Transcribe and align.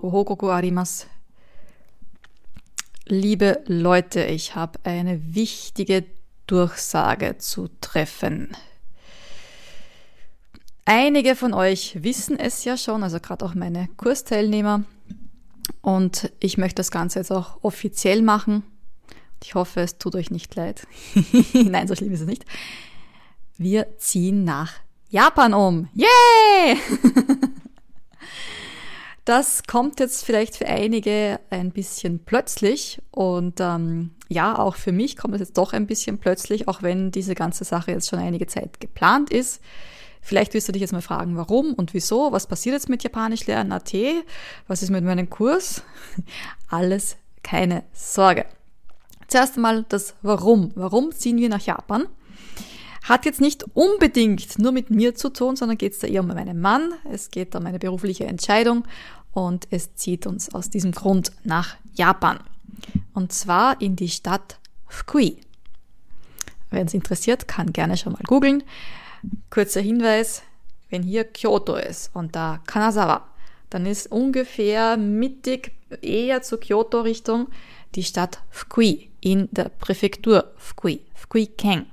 Gohogoku 0.00 0.50
arimasu. 0.50 1.06
Liebe 3.06 3.62
Leute, 3.66 4.24
ich 4.24 4.54
habe 4.54 4.78
eine 4.84 5.34
wichtige 5.34 6.04
Durchsage 6.46 7.38
zu 7.38 7.68
treffen. 7.80 8.56
Einige 10.84 11.36
von 11.36 11.54
euch 11.54 12.02
wissen 12.02 12.38
es 12.38 12.64
ja 12.64 12.76
schon, 12.76 13.02
also 13.02 13.20
gerade 13.20 13.44
auch 13.44 13.54
meine 13.54 13.88
Kursteilnehmer. 13.96 14.84
Und 15.80 16.32
ich 16.40 16.58
möchte 16.58 16.76
das 16.76 16.90
Ganze 16.90 17.20
jetzt 17.20 17.30
auch 17.30 17.62
offiziell 17.62 18.22
machen. 18.22 18.64
Ich 19.42 19.54
hoffe, 19.54 19.80
es 19.80 19.98
tut 19.98 20.14
euch 20.14 20.30
nicht 20.30 20.54
leid. 20.54 20.86
Nein, 21.54 21.88
so 21.88 21.94
schlimm 21.94 22.12
ist 22.12 22.20
es 22.20 22.26
nicht. 22.26 22.44
Wir 23.56 23.96
ziehen 23.98 24.44
nach 24.44 24.72
Japan 25.08 25.54
um. 25.54 25.88
Yay! 25.94 26.76
Das 29.30 29.62
kommt 29.62 30.00
jetzt 30.00 30.24
vielleicht 30.24 30.56
für 30.56 30.66
einige 30.66 31.38
ein 31.50 31.70
bisschen 31.70 32.24
plötzlich 32.24 33.00
und 33.10 33.60
ähm, 33.60 34.10
ja, 34.28 34.58
auch 34.58 34.76
für 34.76 34.90
mich 34.90 35.16
kommt 35.16 35.34
es 35.34 35.40
jetzt 35.40 35.56
doch 35.56 35.72
ein 35.72 35.86
bisschen 35.86 36.18
plötzlich, 36.18 36.68
auch 36.68 36.82
wenn 36.82 37.12
diese 37.12 37.36
ganze 37.36 37.64
Sache 37.64 37.92
jetzt 37.92 38.08
schon 38.08 38.18
einige 38.18 38.46
Zeit 38.46 38.80
geplant 38.80 39.30
ist. 39.30 39.60
Vielleicht 40.22 40.52
wirst 40.52 40.66
du 40.66 40.72
dich 40.72 40.80
jetzt 40.80 40.92
mal 40.92 41.00
fragen, 41.00 41.36
warum 41.36 41.74
und 41.74 41.94
wieso, 41.94 42.32
was 42.32 42.46
passiert 42.46 42.74
jetzt 42.74 42.88
mit 42.88 43.04
Japanisch 43.04 43.46
lernen 43.46 43.72
AT, 43.72 43.94
was 44.66 44.82
ist 44.82 44.90
mit 44.90 45.04
meinem 45.04 45.30
Kurs? 45.30 45.82
Alles 46.68 47.16
keine 47.42 47.84
Sorge. 47.92 48.46
Zuerst 49.30 49.54
einmal 49.54 49.84
das 49.88 50.16
Warum. 50.22 50.72
Warum 50.74 51.12
ziehen 51.12 51.38
wir 51.38 51.48
nach 51.48 51.60
Japan? 51.60 52.08
Hat 53.04 53.24
jetzt 53.24 53.40
nicht 53.40 53.64
unbedingt 53.74 54.58
nur 54.58 54.72
mit 54.72 54.90
mir 54.90 55.14
zu 55.14 55.30
tun, 55.30 55.54
sondern 55.54 55.78
geht 55.78 55.92
es 55.92 56.00
da 56.00 56.08
eher 56.08 56.22
um 56.22 56.26
meinen 56.26 56.60
Mann. 56.60 56.94
Es 57.08 57.30
geht 57.30 57.54
um 57.54 57.64
eine 57.64 57.78
berufliche 57.78 58.26
Entscheidung 58.26 58.84
und 59.32 59.68
es 59.70 59.94
zieht 59.94 60.26
uns 60.26 60.52
aus 60.52 60.68
diesem 60.68 60.90
Grund 60.90 61.30
nach 61.44 61.76
Japan. 61.94 62.40
Und 63.14 63.32
zwar 63.32 63.80
in 63.80 63.94
die 63.94 64.08
Stadt 64.08 64.58
Fukui. 64.88 65.38
Wer 66.70 66.84
es 66.84 66.92
interessiert, 66.92 67.46
kann 67.46 67.72
gerne 67.72 67.96
schon 67.96 68.14
mal 68.14 68.24
googeln. 68.26 68.64
Kurzer 69.48 69.80
Hinweis, 69.80 70.42
wenn 70.88 71.04
hier 71.04 71.22
Kyoto 71.22 71.76
ist 71.76 72.10
und 72.14 72.34
da 72.34 72.60
Kanazawa, 72.66 73.28
dann 73.70 73.86
ist 73.86 74.10
ungefähr 74.10 74.96
mittig 74.96 75.70
eher 76.02 76.42
zur 76.42 76.58
Kyoto-Richtung 76.58 77.46
die 77.94 78.02
Stadt 78.02 78.40
Fukui 78.50 79.09
in 79.20 79.48
der 79.52 79.68
Präfektur 79.68 80.52
Fukui, 80.56 81.00
Fukui-Ken. 81.14 81.86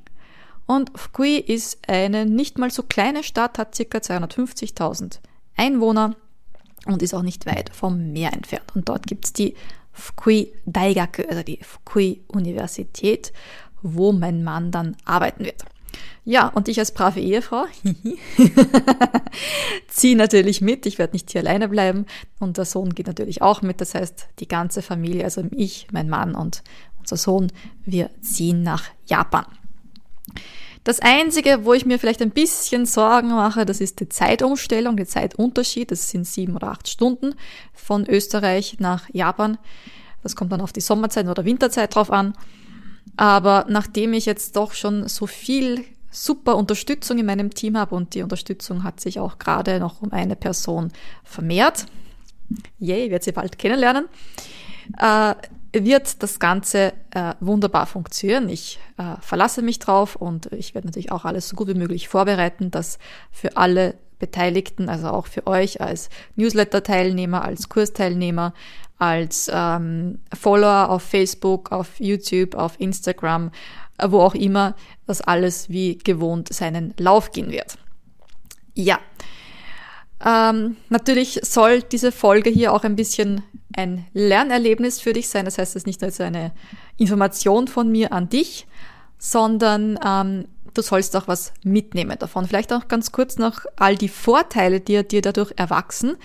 Und 0.66 0.92
Fukui 0.96 1.38
ist 1.38 1.80
eine 1.88 2.26
nicht 2.26 2.58
mal 2.58 2.72
so 2.72 2.84
kleine 2.84 3.24
Stadt, 3.24 3.58
hat 3.58 3.78
ca. 3.78 3.98
250.000 3.98 5.20
Einwohner 5.56 6.16
und 6.86 7.02
ist 7.02 7.14
auch 7.14 7.22
nicht 7.22 7.46
weit 7.46 7.74
vom 7.74 8.12
Meer 8.12 8.34
entfernt. 8.34 8.76
Und 8.76 8.90
dort 8.90 9.08
gibt 9.08 9.26
es 9.26 9.34
die 9.34 9.56
Fukui 9.94 10.54
Daigaku, 10.66 11.24
also 11.28 11.44
die 11.44 11.60
Fukui 11.64 12.24
Universität, 12.28 13.32
wo 13.82 14.12
mein 14.12 14.44
Mann 14.44 14.72
dann 14.72 14.96
arbeiten 15.06 15.46
wird. 15.46 15.64
Ja, 16.26 16.50
und 16.50 16.68
ich 16.68 16.78
als 16.78 16.94
brave 16.94 17.22
Ehefrau 17.22 17.66
ziehe 19.88 20.18
natürlich 20.18 20.60
mit. 20.60 20.86
Ich 20.86 21.00
werde 21.00 21.14
nicht 21.14 21.32
hier 21.32 21.40
alleine 21.40 21.70
bleiben. 21.70 22.06
Und 22.40 22.58
der 22.58 22.66
Sohn 22.66 22.94
geht 22.94 23.08
natürlich 23.08 23.42
auch 23.42 23.62
mit. 23.62 23.80
Das 23.80 23.96
heißt, 23.96 24.28
die 24.40 24.48
ganze 24.48 24.82
Familie, 24.82 25.24
also 25.24 25.46
ich, 25.52 25.88
mein 25.94 26.10
Mann 26.10 26.36
und 26.36 26.64
unser 27.08 27.18
Sohn, 27.18 27.52
wir 27.86 28.10
ziehen 28.22 28.64
nach 28.64 28.84
Japan. 29.06 29.46
Das 30.84 31.00
Einzige, 31.00 31.66
wo 31.66 31.74
ich 31.74 31.86
mir 31.86 32.00
vielleicht 32.00 32.22
ein 32.22 32.32
bisschen 32.32 32.86
Sorgen 32.86 33.30
mache, 33.30 33.66
das 33.66 33.82
ist 33.82 34.00
die 34.00 34.10
Zeitumstellung, 34.10 34.96
der 34.96 35.08
Zeitunterschied. 35.08 35.92
Das 35.92 36.10
sind 36.10 36.26
sieben 36.26 36.56
oder 36.56 36.70
acht 36.70 36.88
Stunden 36.88 37.36
von 37.74 38.06
Österreich 38.08 38.78
nach 38.80 39.10
Japan. 39.12 39.58
Das 40.24 40.36
kommt 40.36 40.52
dann 40.52 40.62
auf 40.62 40.72
die 40.72 40.82
Sommerzeit 40.82 41.28
oder 41.28 41.44
Winterzeit 41.44 41.94
drauf 41.94 42.12
an. 42.12 42.34
Aber 43.18 43.66
nachdem 43.68 44.14
ich 44.14 44.26
jetzt 44.26 44.56
doch 44.56 44.74
schon 44.74 45.08
so 45.08 45.28
viel 45.28 45.84
super 46.10 46.56
Unterstützung 46.56 47.18
in 47.18 47.26
meinem 47.26 47.54
Team 47.54 47.78
habe 47.78 47.96
und 47.96 48.16
die 48.16 48.22
Unterstützung 48.22 48.84
hat 48.84 49.02
sich 49.02 49.20
auch 49.20 49.40
gerade 49.40 49.80
noch 49.80 50.02
um 50.02 50.14
eine 50.14 50.36
Person 50.36 50.92
vermehrt, 51.24 51.86
yay, 52.80 53.12
wird 53.12 53.24
sie 53.24 53.34
bald 53.34 53.58
kennenlernen, 53.58 54.06
äh, 54.98 55.36
wird 55.74 56.24
das 56.24 56.40
Ganze 56.40 56.94
äh, 57.12 57.34
wunderbar 57.40 57.86
funktionieren. 57.86 58.50
Ich 58.50 58.80
äh, 58.98 59.16
verlasse 59.22 59.62
mich 59.62 59.80
drauf 59.80 60.16
und 60.16 60.52
ich 60.54 60.74
werde 60.74 60.88
natürlich 60.88 61.12
auch 61.12 61.26
alles 61.26 61.50
so 61.50 61.56
gut 61.56 61.68
wie 61.68 61.74
möglich 61.74 62.08
vorbereiten, 62.08 62.72
dass 62.72 63.00
für 63.32 63.58
alle 63.58 63.96
Beteiligten, 64.20 64.90
also 64.90 65.10
auch 65.10 65.28
für 65.28 65.46
euch 65.46 65.82
als 65.82 66.10
Newsletter-Teilnehmer, 66.36 67.44
als 67.44 67.70
Kursteilnehmer, 67.70 68.54
als 68.98 69.50
ähm, 69.54 70.20
Follower 70.34 70.90
auf 70.90 71.04
Facebook, 71.04 71.72
auf 71.72 72.00
YouTube, 72.00 72.56
auf 72.56 72.80
Instagram, 72.80 73.52
äh, 73.98 74.10
wo 74.10 74.22
auch 74.22 74.36
immer, 74.36 74.76
dass 75.06 75.22
alles 75.22 75.70
wie 75.70 75.98
gewohnt 75.98 76.52
seinen 76.52 76.94
Lauf 76.98 77.32
gehen 77.32 77.52
wird. 77.52 77.78
Ja, 78.74 79.00
ähm, 80.24 80.78
natürlich 80.90 81.40
soll 81.44 81.84
diese 81.84 82.12
Folge 82.12 82.50
hier 82.50 82.74
auch 82.74 82.84
ein 82.84 82.96
bisschen 82.96 83.44
ein 83.78 84.06
Lernerlebnis 84.14 85.00
für 85.00 85.14
dich 85.14 85.30
sein. 85.30 85.46
Das 85.46 85.58
heißt, 85.58 85.72
es 85.72 85.84
ist 85.84 85.88
nicht 85.88 86.02
nur 86.02 86.12
so 86.12 86.24
eine 86.24 86.52
Information 86.98 87.68
von 87.68 87.92
mir 87.92 88.12
an 88.12 88.30
dich, 88.30 88.68
sondern 89.18 90.00
ähm, 90.06 90.48
du 90.74 90.82
sollst 90.82 91.16
auch 91.16 91.28
was 91.28 91.54
mitnehmen 91.64 92.18
davon. 92.20 92.48
Vielleicht 92.48 92.74
auch 92.74 92.88
ganz 92.88 93.12
kurz 93.12 93.38
noch 93.38 93.62
all 93.76 93.96
die 93.96 94.10
Vorteile, 94.10 94.80
die 94.80 95.08
dir 95.08 95.22
dadurch 95.22 95.54
erwachsen, 95.56 96.18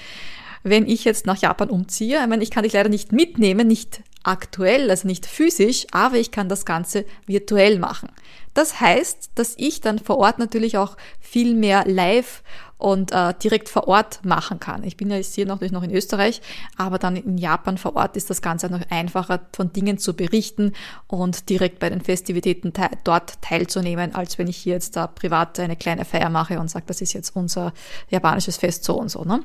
wenn 0.62 0.86
ich 0.86 1.04
jetzt 1.04 1.26
nach 1.26 1.38
Japan 1.38 1.70
umziehe. 1.70 2.20
Ich 2.20 2.28
meine, 2.28 2.42
ich 2.42 2.50
kann 2.50 2.64
dich 2.64 2.72
leider 2.72 2.88
nicht 2.88 3.12
mitnehmen, 3.12 3.66
nicht 3.66 4.02
aktuell, 4.22 4.90
also 4.90 5.08
nicht 5.08 5.26
physisch, 5.26 5.86
aber 5.90 6.16
ich 6.16 6.30
kann 6.30 6.48
das 6.48 6.64
Ganze 6.64 7.04
virtuell 7.26 7.78
machen. 7.78 8.08
Das 8.54 8.80
heißt, 8.80 9.30
dass 9.34 9.54
ich 9.56 9.80
dann 9.80 9.98
vor 9.98 10.18
Ort 10.18 10.38
natürlich 10.38 10.76
auch 10.76 10.96
viel 11.20 11.54
mehr 11.54 11.84
live 11.86 12.42
und 12.82 13.12
äh, 13.12 13.32
direkt 13.40 13.68
vor 13.68 13.86
Ort 13.86 14.24
machen 14.24 14.58
kann. 14.58 14.82
Ich 14.82 14.96
bin 14.96 15.08
ja 15.08 15.16
jetzt 15.16 15.36
hier 15.36 15.46
natürlich 15.46 15.70
noch 15.70 15.84
in 15.84 15.94
Österreich, 15.94 16.42
aber 16.76 16.98
dann 16.98 17.14
in 17.14 17.38
Japan 17.38 17.78
vor 17.78 17.94
Ort 17.94 18.16
ist 18.16 18.28
das 18.28 18.42
Ganze 18.42 18.68
noch 18.68 18.80
einfacher, 18.90 19.40
von 19.54 19.72
Dingen 19.72 19.98
zu 19.98 20.14
berichten 20.14 20.72
und 21.06 21.48
direkt 21.48 21.78
bei 21.78 21.90
den 21.90 22.00
Festivitäten 22.00 22.72
te 22.72 22.90
dort 23.04 23.40
teilzunehmen, 23.40 24.16
als 24.16 24.36
wenn 24.36 24.48
ich 24.48 24.56
hier 24.56 24.74
jetzt 24.74 24.96
da 24.96 25.06
privat 25.06 25.60
eine 25.60 25.76
kleine 25.76 26.04
Feier 26.04 26.28
mache 26.28 26.58
und 26.58 26.68
sage, 26.68 26.84
das 26.88 27.00
ist 27.00 27.12
jetzt 27.12 27.36
unser 27.36 27.72
japanisches 28.10 28.56
Fest 28.56 28.82
so 28.82 28.98
und 28.98 29.10
so. 29.10 29.22
Ne? 29.22 29.44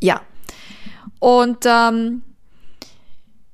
Ja. 0.00 0.20
Und 1.20 1.64
ähm, 1.64 2.20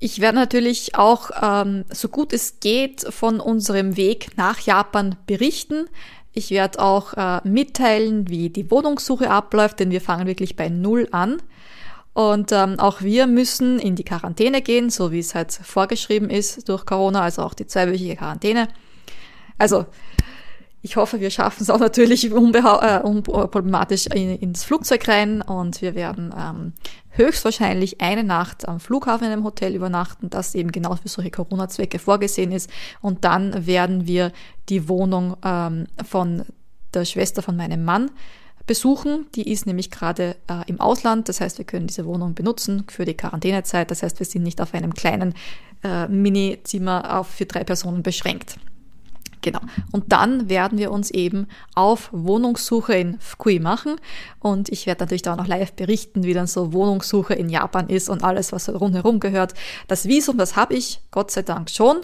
ich 0.00 0.20
werde 0.20 0.38
natürlich 0.38 0.96
auch, 0.96 1.30
ähm, 1.40 1.84
so 1.90 2.08
gut 2.08 2.32
es 2.32 2.58
geht, 2.58 3.02
von 3.02 3.38
unserem 3.38 3.96
Weg 3.96 4.36
nach 4.36 4.58
Japan 4.58 5.14
berichten. 5.26 5.88
Ich 6.38 6.50
werde 6.50 6.78
auch 6.78 7.14
äh, 7.14 7.40
mitteilen, 7.42 8.28
wie 8.28 8.48
die 8.48 8.70
Wohnungssuche 8.70 9.28
abläuft, 9.28 9.80
denn 9.80 9.90
wir 9.90 10.00
fangen 10.00 10.28
wirklich 10.28 10.54
bei 10.54 10.68
Null 10.68 11.08
an. 11.10 11.42
Und 12.12 12.52
ähm, 12.52 12.78
auch 12.78 13.00
wir 13.00 13.26
müssen 13.26 13.80
in 13.80 13.96
die 13.96 14.04
Quarantäne 14.04 14.62
gehen, 14.62 14.88
so 14.88 15.10
wie 15.10 15.18
es 15.18 15.34
halt 15.34 15.52
vorgeschrieben 15.52 16.30
ist 16.30 16.68
durch 16.68 16.86
Corona, 16.86 17.22
also 17.22 17.42
auch 17.42 17.54
die 17.54 17.66
zweiwöchige 17.66 18.14
Quarantäne. 18.14 18.68
Also 19.58 19.86
ich 20.88 20.96
hoffe, 20.96 21.20
wir 21.20 21.30
schaffen 21.30 21.62
es 21.62 21.68
auch 21.68 21.80
natürlich 21.80 22.24
äh, 22.24 22.30
unproblematisch 22.32 24.06
in, 24.06 24.38
ins 24.38 24.64
Flugzeug 24.64 25.06
rein 25.06 25.42
und 25.42 25.82
wir 25.82 25.94
werden 25.94 26.34
ähm, 26.34 26.72
höchstwahrscheinlich 27.10 28.00
eine 28.00 28.24
Nacht 28.24 28.66
am 28.66 28.80
Flughafen 28.80 29.26
in 29.26 29.32
einem 29.32 29.44
Hotel 29.44 29.74
übernachten, 29.74 30.30
das 30.30 30.54
eben 30.54 30.72
genau 30.72 30.96
für 30.96 31.08
solche 31.08 31.30
Corona-Zwecke 31.30 31.98
vorgesehen 31.98 32.52
ist. 32.52 32.70
Und 33.02 33.24
dann 33.24 33.66
werden 33.66 34.06
wir 34.06 34.32
die 34.70 34.88
Wohnung 34.88 35.36
ähm, 35.44 35.88
von 36.06 36.44
der 36.94 37.04
Schwester 37.04 37.42
von 37.42 37.54
meinem 37.54 37.84
Mann 37.84 38.10
besuchen. 38.66 39.26
Die 39.34 39.52
ist 39.52 39.66
nämlich 39.66 39.90
gerade 39.90 40.36
äh, 40.48 40.62
im 40.68 40.80
Ausland. 40.80 41.28
Das 41.28 41.42
heißt, 41.42 41.58
wir 41.58 41.66
können 41.66 41.88
diese 41.88 42.06
Wohnung 42.06 42.34
benutzen 42.34 42.84
für 42.88 43.04
die 43.04 43.14
Quarantänezeit. 43.14 43.90
Das 43.90 44.02
heißt, 44.02 44.20
wir 44.20 44.26
sind 44.26 44.42
nicht 44.42 44.62
auf 44.62 44.72
einem 44.72 44.94
kleinen 44.94 45.34
äh, 45.84 46.08
Mini-Zimmer 46.08 47.24
für 47.24 47.44
drei 47.44 47.62
Personen 47.64 48.02
beschränkt. 48.02 48.56
Genau. 49.40 49.60
Und 49.92 50.12
dann 50.12 50.48
werden 50.48 50.78
wir 50.78 50.90
uns 50.90 51.10
eben 51.10 51.46
auf 51.74 52.10
Wohnungssuche 52.12 52.94
in 52.94 53.20
Fukui 53.20 53.60
machen. 53.60 53.96
Und 54.40 54.68
ich 54.68 54.86
werde 54.86 55.04
natürlich 55.04 55.22
da 55.22 55.34
auch 55.34 55.38
noch 55.38 55.46
live 55.46 55.72
berichten, 55.72 56.24
wie 56.24 56.34
dann 56.34 56.46
so 56.46 56.72
Wohnungssuche 56.72 57.34
in 57.34 57.48
Japan 57.48 57.88
ist 57.88 58.08
und 58.08 58.24
alles, 58.24 58.52
was 58.52 58.68
rundherum 58.68 59.20
gehört. 59.20 59.54
Das 59.86 60.06
Visum, 60.06 60.38
das 60.38 60.56
habe 60.56 60.74
ich 60.74 61.00
Gott 61.10 61.30
sei 61.30 61.42
Dank 61.42 61.70
schon. 61.70 61.98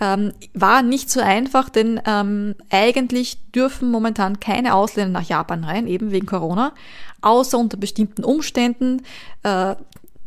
Ähm, 0.00 0.32
war 0.54 0.82
nicht 0.82 1.10
so 1.10 1.20
einfach, 1.20 1.68
denn 1.68 2.00
ähm, 2.06 2.54
eigentlich 2.70 3.38
dürfen 3.52 3.90
momentan 3.90 4.40
keine 4.40 4.74
Ausländer 4.74 5.20
nach 5.20 5.28
Japan 5.28 5.64
rein, 5.64 5.86
eben 5.86 6.10
wegen 6.10 6.26
Corona, 6.26 6.72
außer 7.20 7.58
unter 7.58 7.76
bestimmten 7.76 8.24
Umständen. 8.24 9.02
Äh, 9.44 9.76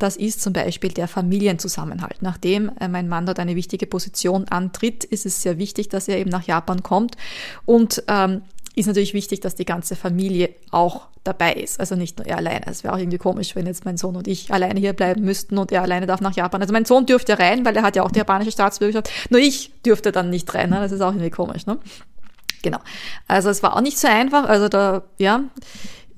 das 0.05 0.15
ist 0.17 0.41
zum 0.41 0.53
Beispiel 0.53 0.91
der 0.91 1.07
Familienzusammenhalt. 1.07 2.21
Nachdem 2.21 2.71
äh, 2.79 2.87
mein 2.87 3.07
Mann 3.07 3.25
dort 3.25 3.39
eine 3.39 3.55
wichtige 3.55 3.87
Position 3.87 4.47
antritt, 4.49 5.03
ist 5.03 5.25
es 5.25 5.41
sehr 5.41 5.57
wichtig, 5.57 5.89
dass 5.89 6.07
er 6.07 6.17
eben 6.17 6.29
nach 6.29 6.43
Japan 6.43 6.83
kommt 6.83 7.17
und 7.65 8.03
ähm, 8.07 8.43
ist 8.75 8.85
natürlich 8.85 9.13
wichtig, 9.13 9.39
dass 9.39 9.55
die 9.55 9.65
ganze 9.65 9.95
Familie 9.95 10.49
auch 10.69 11.07
dabei 11.23 11.53
ist. 11.53 11.79
Also 11.79 11.95
nicht 11.95 12.19
nur 12.19 12.27
er 12.27 12.37
alleine. 12.37 12.67
Es 12.67 12.83
wäre 12.83 12.93
auch 12.93 12.99
irgendwie 12.99 13.17
komisch, 13.17 13.55
wenn 13.55 13.65
jetzt 13.65 13.83
mein 13.83 13.97
Sohn 13.97 14.15
und 14.15 14.27
ich 14.27 14.53
alleine 14.53 14.79
hier 14.79 14.93
bleiben 14.93 15.23
müssten 15.23 15.57
und 15.57 15.71
er 15.71 15.81
alleine 15.81 16.05
darf 16.05 16.21
nach 16.21 16.35
Japan. 16.35 16.61
Also 16.61 16.73
mein 16.73 16.85
Sohn 16.85 17.05
dürfte 17.05 17.39
rein, 17.39 17.65
weil 17.65 17.75
er 17.75 17.83
hat 17.83 17.95
ja 17.95 18.03
auch 18.03 18.11
die 18.11 18.19
japanische 18.19 18.51
Staatsbürgerschaft. 18.51 19.09
Nur 19.31 19.39
ich 19.39 19.71
dürfte 19.85 20.11
dann 20.11 20.29
nicht 20.29 20.53
rein. 20.53 20.69
Ne? 20.69 20.79
Das 20.81 20.91
ist 20.91 21.01
auch 21.01 21.13
irgendwie 21.13 21.31
komisch. 21.31 21.65
Ne? 21.65 21.79
Genau. 22.61 22.79
Also 23.27 23.49
es 23.49 23.63
war 23.63 23.75
auch 23.75 23.81
nicht 23.81 23.97
so 23.97 24.07
einfach. 24.07 24.47
Also 24.47 24.67
da, 24.67 25.03
ja. 25.17 25.45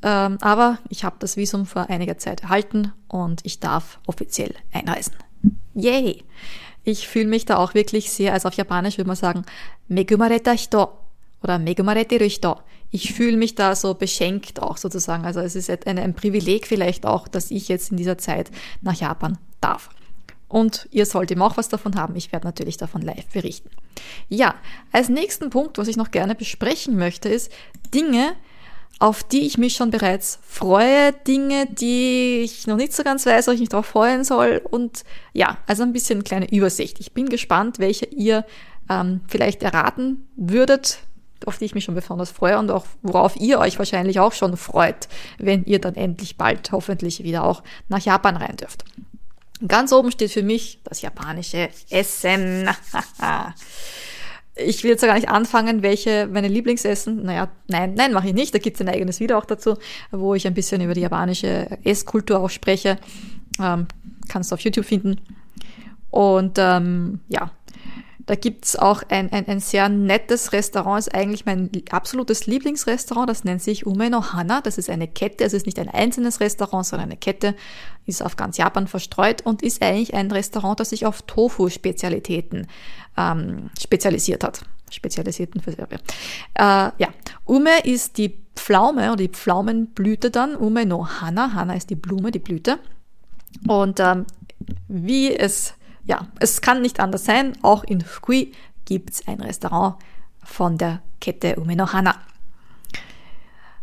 Ähm, 0.03 0.37
aber 0.41 0.77
ich 0.89 1.03
habe 1.03 1.15
das 1.19 1.37
Visum 1.37 1.65
vor 1.65 1.89
einiger 1.89 2.17
Zeit 2.17 2.43
erhalten 2.43 2.93
und 3.07 3.41
ich 3.45 3.59
darf 3.59 3.99
offiziell 4.05 4.53
einreisen. 4.71 5.15
Yay! 5.73 6.23
Ich 6.83 7.07
fühle 7.07 7.27
mich 7.27 7.45
da 7.45 7.57
auch 7.57 7.73
wirklich 7.73 8.11
sehr, 8.11 8.33
also 8.33 8.47
auf 8.47 8.53
Japanisch 8.53 8.97
würde 8.97 9.09
man 9.09 9.17
sagen, 9.17 9.45
megumareta 9.89 10.51
hito 10.51 10.89
oder 11.43 11.59
megumarete 11.59 12.15
hito. 12.23 12.57
Ich 12.91 13.13
fühle 13.13 13.35
mich 13.35 13.55
da 13.55 13.75
so 13.75 13.93
beschenkt 13.93 14.61
auch 14.61 14.77
sozusagen. 14.77 15.25
Also 15.25 15.41
es 15.41 15.55
ist 15.55 15.69
ein, 15.69 15.99
ein 15.99 16.13
Privileg 16.13 16.65
vielleicht 16.65 17.05
auch, 17.05 17.27
dass 17.27 17.51
ich 17.51 17.67
jetzt 17.67 17.91
in 17.91 17.97
dieser 17.97 18.17
Zeit 18.17 18.51
nach 18.81 18.95
Japan 18.95 19.37
darf. 19.59 19.89
Und 20.47 20.87
ihr 20.91 21.05
sollt 21.05 21.29
eben 21.29 21.41
auch 21.41 21.57
was 21.57 21.67
davon 21.67 21.95
haben. 21.95 22.15
Ich 22.15 22.31
werde 22.31 22.47
natürlich 22.47 22.77
davon 22.77 23.01
live 23.01 23.27
berichten. 23.27 23.69
Ja, 24.29 24.55
als 24.93 25.09
nächsten 25.09 25.49
Punkt, 25.49 25.77
was 25.77 25.89
ich 25.89 25.97
noch 25.97 26.11
gerne 26.11 26.35
besprechen 26.35 26.97
möchte, 26.97 27.27
ist 27.27 27.51
Dinge, 27.93 28.33
auf 28.99 29.23
die 29.23 29.45
ich 29.45 29.57
mich 29.57 29.75
schon 29.75 29.91
bereits 29.91 30.39
freue, 30.47 31.13
Dinge, 31.13 31.67
die 31.67 32.39
ich 32.39 32.65
noch 32.65 32.77
nicht 32.77 32.93
so 32.93 33.03
ganz 33.03 33.25
weiß, 33.25 33.47
ob 33.47 33.53
ich 33.53 33.59
mich 33.59 33.69
darauf 33.69 33.85
freuen 33.85 34.23
soll. 34.23 34.61
Und 34.63 35.03
ja, 35.33 35.57
also 35.67 35.83
ein 35.83 35.93
bisschen 35.93 36.17
eine 36.17 36.23
kleine 36.23 36.51
Übersicht. 36.51 36.99
Ich 36.99 37.13
bin 37.13 37.29
gespannt, 37.29 37.77
welche 37.77 38.05
ihr 38.05 38.45
ähm, 38.89 39.21
vielleicht 39.27 39.61
erraten 39.61 40.27
würdet, 40.35 40.99
auf 41.45 41.59
die 41.59 41.65
ich 41.65 41.75
mich 41.75 41.83
schon 41.83 41.93
besonders 41.93 42.31
freue 42.31 42.57
und 42.57 42.71
auch 42.71 42.85
worauf 43.03 43.35
ihr 43.35 43.59
euch 43.59 43.77
wahrscheinlich 43.77 44.19
auch 44.19 44.33
schon 44.33 44.57
freut, 44.57 45.07
wenn 45.37 45.63
ihr 45.65 45.79
dann 45.79 45.95
endlich 45.95 46.37
bald 46.37 46.71
hoffentlich 46.71 47.23
wieder 47.23 47.43
auch 47.43 47.61
nach 47.89 47.99
Japan 47.99 48.35
rein 48.37 48.57
dürft. 48.57 48.83
Ganz 49.67 49.91
oben 49.91 50.11
steht 50.11 50.31
für 50.31 50.43
mich 50.43 50.79
das 50.83 51.01
japanische 51.01 51.69
Essen. 51.89 52.69
ich 54.57 54.83
will 54.83 54.91
jetzt 54.91 55.03
gar 55.03 55.15
nicht 55.15 55.29
anfangen, 55.29 55.81
welche 55.81 56.27
meine 56.31 56.47
Lieblingsessen. 56.47 57.23
Naja, 57.23 57.49
nein, 57.67 57.93
nein, 57.95 58.13
mache 58.13 58.27
ich 58.27 58.33
nicht. 58.33 58.53
Da 58.53 58.59
gibt 58.59 58.77
es 58.77 58.81
ein 58.81 58.89
eigenes 58.89 59.19
Video 59.19 59.37
auch 59.37 59.45
dazu, 59.45 59.75
wo 60.11 60.35
ich 60.35 60.47
ein 60.47 60.53
bisschen 60.53 60.81
über 60.81 60.93
die 60.93 61.01
japanische 61.01 61.67
Esskultur 61.83 62.39
auch 62.39 62.49
spreche. 62.49 62.97
Ähm, 63.59 63.87
kannst 64.27 64.51
du 64.51 64.55
auf 64.55 64.61
YouTube 64.61 64.85
finden. 64.85 65.21
Und 66.09 66.57
ähm, 66.57 67.19
ja, 67.27 67.51
da 68.27 68.35
gibt's 68.35 68.75
auch 68.75 69.03
ein, 69.07 69.31
ein, 69.31 69.47
ein 69.47 69.61
sehr 69.61 69.87
nettes 69.87 70.51
Restaurant, 70.51 70.99
ist 70.99 71.15
eigentlich 71.15 71.45
mein 71.45 71.71
absolutes 71.91 72.45
Lieblingsrestaurant, 72.45 73.29
das 73.29 73.45
nennt 73.45 73.61
sich 73.61 73.87
Ume 73.87 74.09
no 74.09 74.33
Hana. 74.33 74.59
Das 74.59 74.77
ist 74.77 74.89
eine 74.89 75.07
Kette, 75.07 75.45
es 75.45 75.53
ist 75.53 75.65
nicht 75.65 75.79
ein 75.79 75.87
einzelnes 75.87 76.41
Restaurant, 76.41 76.85
sondern 76.85 77.07
eine 77.07 77.17
Kette, 77.17 77.55
ist 78.05 78.21
auf 78.21 78.35
ganz 78.35 78.57
Japan 78.57 78.87
verstreut 78.87 79.43
und 79.45 79.63
ist 79.63 79.81
eigentlich 79.81 80.13
ein 80.13 80.29
Restaurant, 80.29 80.79
das 80.81 80.89
sich 80.89 81.05
auf 81.05 81.21
Tofu-Spezialitäten 81.21 82.67
ähm, 83.17 83.69
spezialisiert 83.79 84.43
hat. 84.43 84.65
Spezialisierten 84.91 85.61
Verserbe. 85.61 85.95
Äh, 86.53 86.63
ja, 86.97 87.07
Ume 87.45 87.79
ist 87.85 88.17
die 88.17 88.37
Pflaume 88.55 89.07
oder 89.07 89.23
die 89.23 89.29
Pflaumenblüte 89.29 90.31
dann. 90.31 90.55
Ume 90.57 90.85
no 90.85 91.07
Hana. 91.21 91.53
Hana 91.53 91.75
ist 91.75 91.89
die 91.89 91.95
Blume, 91.95 92.31
die 92.31 92.39
Blüte. 92.39 92.77
Und 93.67 94.01
ähm, 94.01 94.25
wie 94.89 95.33
es 95.33 95.73
ja, 96.07 96.27
es 96.39 96.61
kann 96.61 96.81
nicht 96.81 96.99
anders 96.99 97.25
sein. 97.25 97.53
Auch 97.61 97.83
in 97.83 98.01
Fukui 98.01 98.53
gibt 98.85 99.11
es 99.11 99.27
ein 99.27 99.41
Restaurant 99.41 99.95
von 100.43 100.77
der 100.77 101.01
Kette 101.19 101.57
Umenohana. 101.57 102.15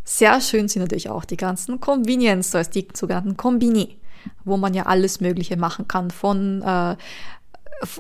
Sehr 0.05 0.41
schön 0.41 0.69
sind 0.69 0.83
natürlich 0.83 1.11
auch 1.11 1.25
die 1.25 1.37
ganzen 1.37 1.81
Convenience 1.81 2.49
Stores, 2.49 2.71
die 2.71 2.89
sogenannten 2.93 3.37
Kombini, 3.37 3.99
wo 4.45 4.57
man 4.57 4.75
ja 4.75 4.85
alles 4.85 5.21
Mögliche 5.21 5.57
machen 5.57 5.87
kann, 5.89 6.11
von 6.11 6.63
äh, 6.63 6.97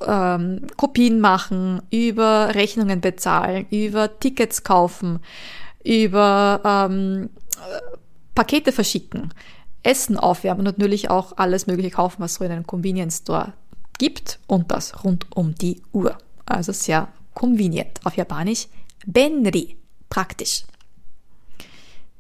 ähm, 0.06 0.66
Kopien 0.76 1.20
machen, 1.20 1.82
über 1.90 2.54
Rechnungen 2.54 3.00
bezahlen, 3.00 3.66
über 3.70 4.18
Tickets 4.18 4.64
kaufen, 4.64 5.20
über 5.82 6.60
ähm, 6.64 7.30
Pakete 8.34 8.72
verschicken, 8.72 9.32
Essen 9.82 10.16
aufwärmen 10.18 10.60
und 10.60 10.78
natürlich 10.78 11.10
auch 11.10 11.36
alles 11.36 11.66
Mögliche 11.66 11.90
kaufen, 11.90 12.22
was 12.22 12.34
so 12.34 12.44
in 12.44 12.52
einem 12.52 12.66
Convenience 12.66 13.18
Store 13.18 13.52
gibt 14.04 14.38
und 14.46 14.70
das 14.70 15.02
rund 15.02 15.26
um 15.34 15.54
die 15.54 15.80
Uhr. 15.92 16.18
Also 16.44 16.72
sehr 16.72 17.08
convenient. 17.32 18.00
Auf 18.04 18.18
Japanisch 18.18 18.68
Benri. 19.06 19.78
Praktisch. 20.10 20.64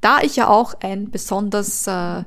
Da 0.00 0.22
ich 0.22 0.36
ja 0.36 0.48
auch 0.48 0.74
ein 0.80 1.10
besonders, 1.10 1.86
äh, 1.86 2.24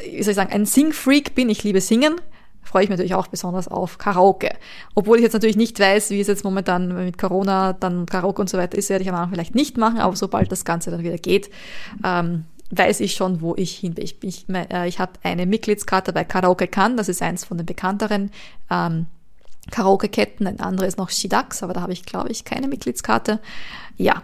wie 0.00 0.22
soll 0.22 0.32
ich 0.32 0.36
sagen, 0.36 0.52
ein 0.52 0.66
Sing-Freak 0.66 1.34
bin, 1.34 1.48
ich 1.48 1.64
liebe 1.64 1.80
Singen, 1.80 2.20
freue 2.62 2.84
ich 2.84 2.90
mich 2.90 2.98
natürlich 2.98 3.14
auch 3.14 3.26
besonders 3.26 3.68
auf 3.68 3.96
Karaoke. 3.96 4.50
Obwohl 4.94 5.16
ich 5.16 5.22
jetzt 5.22 5.32
natürlich 5.32 5.56
nicht 5.56 5.80
weiß, 5.80 6.10
wie 6.10 6.20
es 6.20 6.28
jetzt 6.28 6.44
momentan 6.44 6.94
mit 6.94 7.16
Corona 7.16 7.72
dann 7.72 8.04
Karaoke 8.04 8.42
und 8.42 8.50
so 8.50 8.58
weiter 8.58 8.76
ist, 8.76 8.90
werde 8.90 9.02
ich 9.02 9.08
am 9.08 9.14
Anfang 9.14 9.32
vielleicht 9.32 9.54
nicht 9.54 9.78
machen, 9.78 9.98
aber 9.98 10.14
sobald 10.14 10.52
das 10.52 10.66
Ganze 10.66 10.90
dann 10.90 11.02
wieder 11.02 11.16
geht, 11.16 11.50
ähm, 12.04 12.44
weiß 12.76 13.00
ich 13.00 13.14
schon, 13.14 13.40
wo 13.40 13.54
ich 13.56 13.76
hin 13.76 13.96
will. 13.96 14.04
Ich, 14.04 14.22
ich, 14.22 14.46
äh, 14.48 14.88
ich 14.88 14.98
habe 14.98 15.12
eine 15.22 15.46
Mitgliedskarte 15.46 16.12
bei 16.12 16.24
Karaoke 16.24 16.68
Kann, 16.68 16.96
das 16.96 17.08
ist 17.08 17.22
eins 17.22 17.44
von 17.44 17.56
den 17.56 17.66
bekannteren 17.66 18.30
ähm, 18.70 19.06
Karaoke-Ketten. 19.70 20.46
Ein 20.46 20.60
anderes 20.60 20.94
ist 20.94 20.98
noch 20.98 21.10
Shidax, 21.10 21.62
aber 21.62 21.72
da 21.72 21.80
habe 21.80 21.92
ich, 21.92 22.04
glaube 22.04 22.30
ich, 22.30 22.44
keine 22.44 22.68
Mitgliedskarte. 22.68 23.40
Ja. 23.96 24.22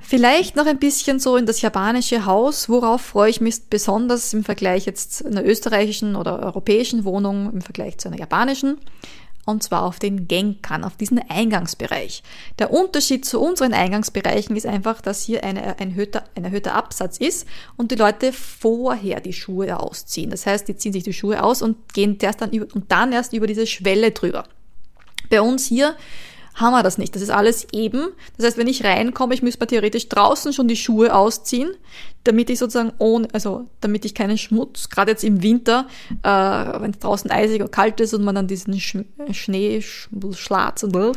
Vielleicht 0.00 0.56
noch 0.56 0.66
ein 0.66 0.78
bisschen 0.78 1.20
so 1.20 1.36
in 1.36 1.46
das 1.46 1.60
japanische 1.60 2.26
Haus. 2.26 2.68
Worauf 2.68 3.00
freue 3.00 3.30
ich 3.30 3.40
mich 3.40 3.68
besonders 3.68 4.32
im 4.32 4.42
Vergleich 4.42 4.86
jetzt 4.86 5.24
einer 5.24 5.44
österreichischen 5.44 6.16
oder 6.16 6.40
europäischen 6.40 7.04
Wohnung 7.04 7.52
im 7.52 7.60
Vergleich 7.60 7.98
zu 7.98 8.08
einer 8.08 8.18
japanischen? 8.18 8.78
Und 9.50 9.62
zwar 9.62 9.82
auf 9.82 9.98
den 9.98 10.28
Genkan, 10.28 10.84
auf 10.84 10.96
diesen 10.96 11.18
Eingangsbereich. 11.28 12.22
Der 12.58 12.72
Unterschied 12.72 13.24
zu 13.24 13.40
unseren 13.40 13.74
Eingangsbereichen 13.74 14.56
ist 14.56 14.66
einfach, 14.66 15.00
dass 15.00 15.22
hier 15.22 15.44
eine, 15.44 15.78
ein, 15.78 15.90
erhöhter, 15.90 16.24
ein 16.34 16.44
erhöhter 16.44 16.74
Absatz 16.74 17.18
ist 17.18 17.46
und 17.76 17.90
die 17.90 17.96
Leute 17.96 18.32
vorher 18.32 19.20
die 19.20 19.32
Schuhe 19.32 19.78
ausziehen. 19.78 20.30
Das 20.30 20.46
heißt, 20.46 20.68
die 20.68 20.76
ziehen 20.76 20.92
sich 20.92 21.02
die 21.02 21.12
Schuhe 21.12 21.42
aus 21.42 21.62
und 21.62 21.92
gehen 21.92 22.16
erst 22.20 22.40
dann 22.40 22.50
über, 22.52 22.66
und 22.74 22.90
dann 22.90 23.12
erst 23.12 23.32
über 23.32 23.46
diese 23.46 23.66
Schwelle 23.66 24.12
drüber. 24.12 24.44
Bei 25.28 25.40
uns 25.40 25.66
hier 25.66 25.94
haben 26.54 26.72
wir 26.72 26.82
das 26.82 26.98
nicht. 26.98 27.14
Das 27.14 27.22
ist 27.22 27.30
alles 27.30 27.66
eben. 27.72 28.08
Das 28.36 28.46
heißt, 28.46 28.58
wenn 28.58 28.66
ich 28.66 28.84
reinkomme, 28.84 29.34
ich 29.34 29.42
müsste 29.42 29.62
mir 29.62 29.68
theoretisch 29.68 30.08
draußen 30.08 30.52
schon 30.52 30.68
die 30.68 30.76
Schuhe 30.76 31.14
ausziehen, 31.14 31.70
damit 32.24 32.50
ich 32.50 32.58
sozusagen 32.58 32.92
ohne, 32.98 33.28
also 33.32 33.68
damit 33.80 34.04
ich 34.04 34.14
keinen 34.14 34.36
Schmutz, 34.36 34.88
gerade 34.88 35.12
jetzt 35.12 35.24
im 35.24 35.42
Winter, 35.42 35.86
äh, 36.22 36.28
wenn 36.28 36.90
es 36.90 36.98
draußen 36.98 37.30
eisig 37.30 37.62
oder 37.62 37.70
kalt 37.70 38.00
ist 38.00 38.14
und 38.14 38.24
man 38.24 38.34
dann 38.34 38.46
diesen 38.46 38.78
Sch 38.78 38.98
Schnee, 39.32 39.82
Schlatz 39.82 40.82
und 40.82 40.94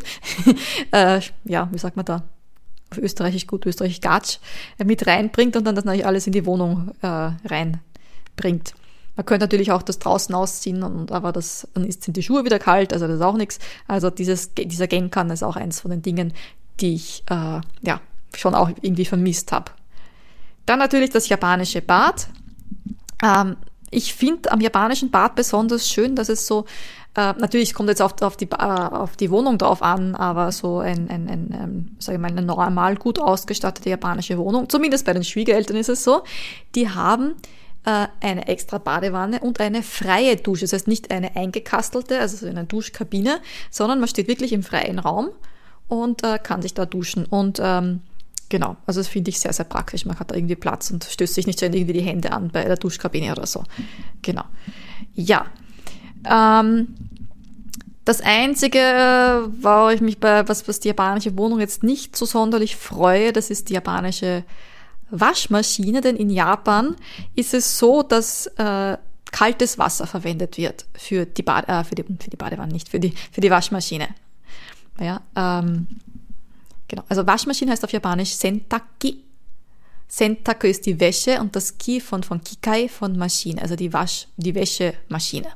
äh, 0.92 1.20
ja, 1.46 1.70
wie 1.72 1.78
sagt 1.78 1.96
man 1.96 2.06
da? 2.06 2.24
Auf 2.92 2.98
Österreichisch 3.00 3.48
gut, 3.48 3.66
Österreichisch 3.66 4.02
Gatsch, 4.02 4.38
äh, 4.78 4.86
mit 4.86 5.06
reinbringt 5.08 5.56
und 5.56 5.66
dann 5.66 5.76
das 5.76 5.86
natürlich 5.86 6.06
alles 6.06 6.28
in 6.28 6.34
die 6.34 6.46
Wohnung 6.46 6.92
äh, 7.02 7.32
reinbringt. 7.46 8.74
Man 9.16 9.26
könnte 9.26 9.44
natürlich 9.44 9.72
auch 9.72 9.84
das 9.84 10.00
draußen 10.00 10.34
ausziehen, 10.34 10.82
und, 10.84 11.12
aber 11.12 11.32
das, 11.32 11.68
dann 11.74 11.86
ist, 11.86 12.04
sind 12.04 12.18
die 12.18 12.24
Schuhe 12.24 12.46
wieder 12.46 12.60
kalt, 12.60 12.94
also 12.94 13.08
das 13.08 13.18
ist 13.18 13.22
auch 13.22 13.38
nichts. 13.38 13.60
Also 13.88 14.10
dieses, 14.10 14.54
dieser 14.56 14.88
Genkan 14.88 15.30
ist 15.30 15.44
auch 15.44 15.56
eins 15.56 15.82
von 15.82 15.92
den 15.92 16.02
Dingen, 16.02 16.34
die 16.80 16.96
ich 16.96 17.24
äh, 17.30 17.62
ja, 17.82 18.02
schon 18.36 18.56
auch 18.56 18.70
irgendwie 18.82 19.06
vermisst 19.06 19.52
habe. 19.52 19.72
Dann 20.66 20.80
natürlich 20.80 21.12
das 21.12 21.30
japanische 21.30 21.82
Bad. 21.82 22.28
Ähm, 23.24 23.58
ich 23.92 24.16
finde 24.16 24.52
am 24.52 24.62
japanischen 24.62 25.12
Bad 25.12 25.36
besonders 25.36 25.88
schön, 25.88 26.16
dass 26.16 26.30
es 26.30 26.48
so, 26.48 26.66
äh, 27.16 27.34
natürlich 27.34 27.76
kommt 27.76 27.90
jetzt 27.90 28.02
auf, 28.02 28.20
auf, 28.22 28.36
die, 28.36 28.50
äh, 28.50 28.56
auf 28.56 29.16
die 29.16 29.30
Wohnung 29.30 29.60
drauf 29.60 29.84
an, 29.84 30.16
aber 30.16 30.52
so 30.52 30.80
ein, 30.80 31.10
ein, 31.10 31.30
ein 31.30 31.54
ähm, 31.54 31.96
sag 32.00 32.16
ich 32.16 32.22
mal, 32.22 32.32
eine 32.32 32.42
normal 32.42 32.96
gut 32.96 33.20
ausgestattete 33.20 33.92
japanische 33.92 34.40
Wohnung, 34.40 34.70
zumindest 34.70 35.06
bei 35.06 35.14
den 35.14 35.24
Schwiegereltern 35.24 35.78
ist 35.78 35.90
es 35.90 36.04
so, 36.04 36.24
die 36.74 36.90
haben 36.90 37.36
eine 37.86 38.48
extra 38.48 38.78
Badewanne 38.78 39.42
und 39.42 39.60
eine 39.60 39.84
freie 39.84 40.38
Dusche. 40.38 40.62
Das 40.62 40.74
heißt 40.74 40.88
nicht 40.88 41.12
eine 41.12 41.36
eingekastelte, 41.36 42.20
also 42.20 42.38
so 42.38 42.48
eine 42.48 42.64
Duschkabine, 42.64 43.42
sondern 43.72 44.00
man 44.00 44.08
steht 44.08 44.28
wirklich 44.28 44.54
im 44.54 44.64
freien 44.64 45.00
Raum 45.00 45.30
und 45.90 46.24
äh, 46.24 46.40
kann 46.40 46.62
sich 46.62 46.74
da 46.74 46.86
duschen. 46.86 47.26
Und 47.26 47.60
ähm, 47.62 48.02
genau, 48.50 48.78
also 48.86 49.00
das 49.00 49.10
finde 49.10 49.30
ich 49.30 49.40
sehr, 49.40 49.54
sehr 49.54 49.66
praktisch. 49.66 50.06
Man 50.06 50.18
hat 50.18 50.32
da 50.32 50.36
irgendwie 50.36 50.56
Platz 50.56 50.92
und 50.92 51.04
stößt 51.04 51.34
sich 51.34 51.46
nicht 51.46 51.60
ständig 51.60 51.82
irgendwie 51.82 52.00
die 52.00 52.06
Hände 52.06 52.32
an 52.32 52.50
bei 52.52 52.64
der 52.64 52.78
Duschkabine 52.78 53.32
oder 53.34 53.46
so. 53.46 53.64
Genau. 54.22 54.44
Ja. 55.14 55.46
Ähm, 56.30 56.96
das 58.06 58.22
Einzige, 58.22 59.50
wo 59.62 59.90
ich 59.90 60.02
mich 60.02 60.20
bei, 60.20 60.48
was, 60.48 60.68
was 60.68 60.80
die 60.80 60.90
japanische 60.90 61.38
Wohnung 61.38 61.60
jetzt 61.60 61.84
nicht 61.84 62.16
so 62.16 62.26
sonderlich 62.26 62.76
freue, 62.76 63.32
das 63.32 63.50
ist 63.50 63.70
die 63.70 63.74
japanische 63.74 64.44
Waschmaschine, 65.14 66.02
denn 66.02 66.16
in 66.16 66.30
Japan 66.30 66.96
ist 67.36 67.54
es 67.54 67.78
so, 67.78 68.02
dass 68.02 68.48
äh, 68.58 68.98
kaltes 69.32 69.78
Wasser 69.78 70.08
verwendet 70.08 70.58
wird 70.58 70.86
für 70.96 71.26
die, 71.26 71.44
Bade, 71.44 71.68
äh, 71.68 71.84
für 71.84 71.96
die, 71.96 72.04
für 72.04 72.30
die 72.30 72.38
Badewanne, 72.38 72.74
nicht 72.74 72.90
für 72.90 73.00
die, 73.00 73.14
für 73.32 73.42
die 73.42 73.52
Waschmaschine. 73.52 74.10
Ja, 75.00 75.22
ähm, 75.36 75.88
genau. 76.88 77.04
Also 77.10 77.26
Waschmaschine 77.28 77.72
heißt 77.72 77.84
auf 77.84 77.92
Japanisch 77.92 78.32
Sentaki. 78.32 79.24
Sentaku 80.08 80.68
ist 80.68 80.86
die 80.86 81.00
Wäsche 81.00 81.40
und 81.40 81.56
das 81.56 81.78
Ki 81.78 82.00
von, 82.00 82.24
von 82.24 82.44
Kikai 82.44 82.88
von 82.88 83.18
Maschine, 83.18 83.62
also 83.62 83.76
die 83.76 83.92
Wasch, 83.94 84.28
die 84.38 84.54
Wäschemaschine. 84.54 85.48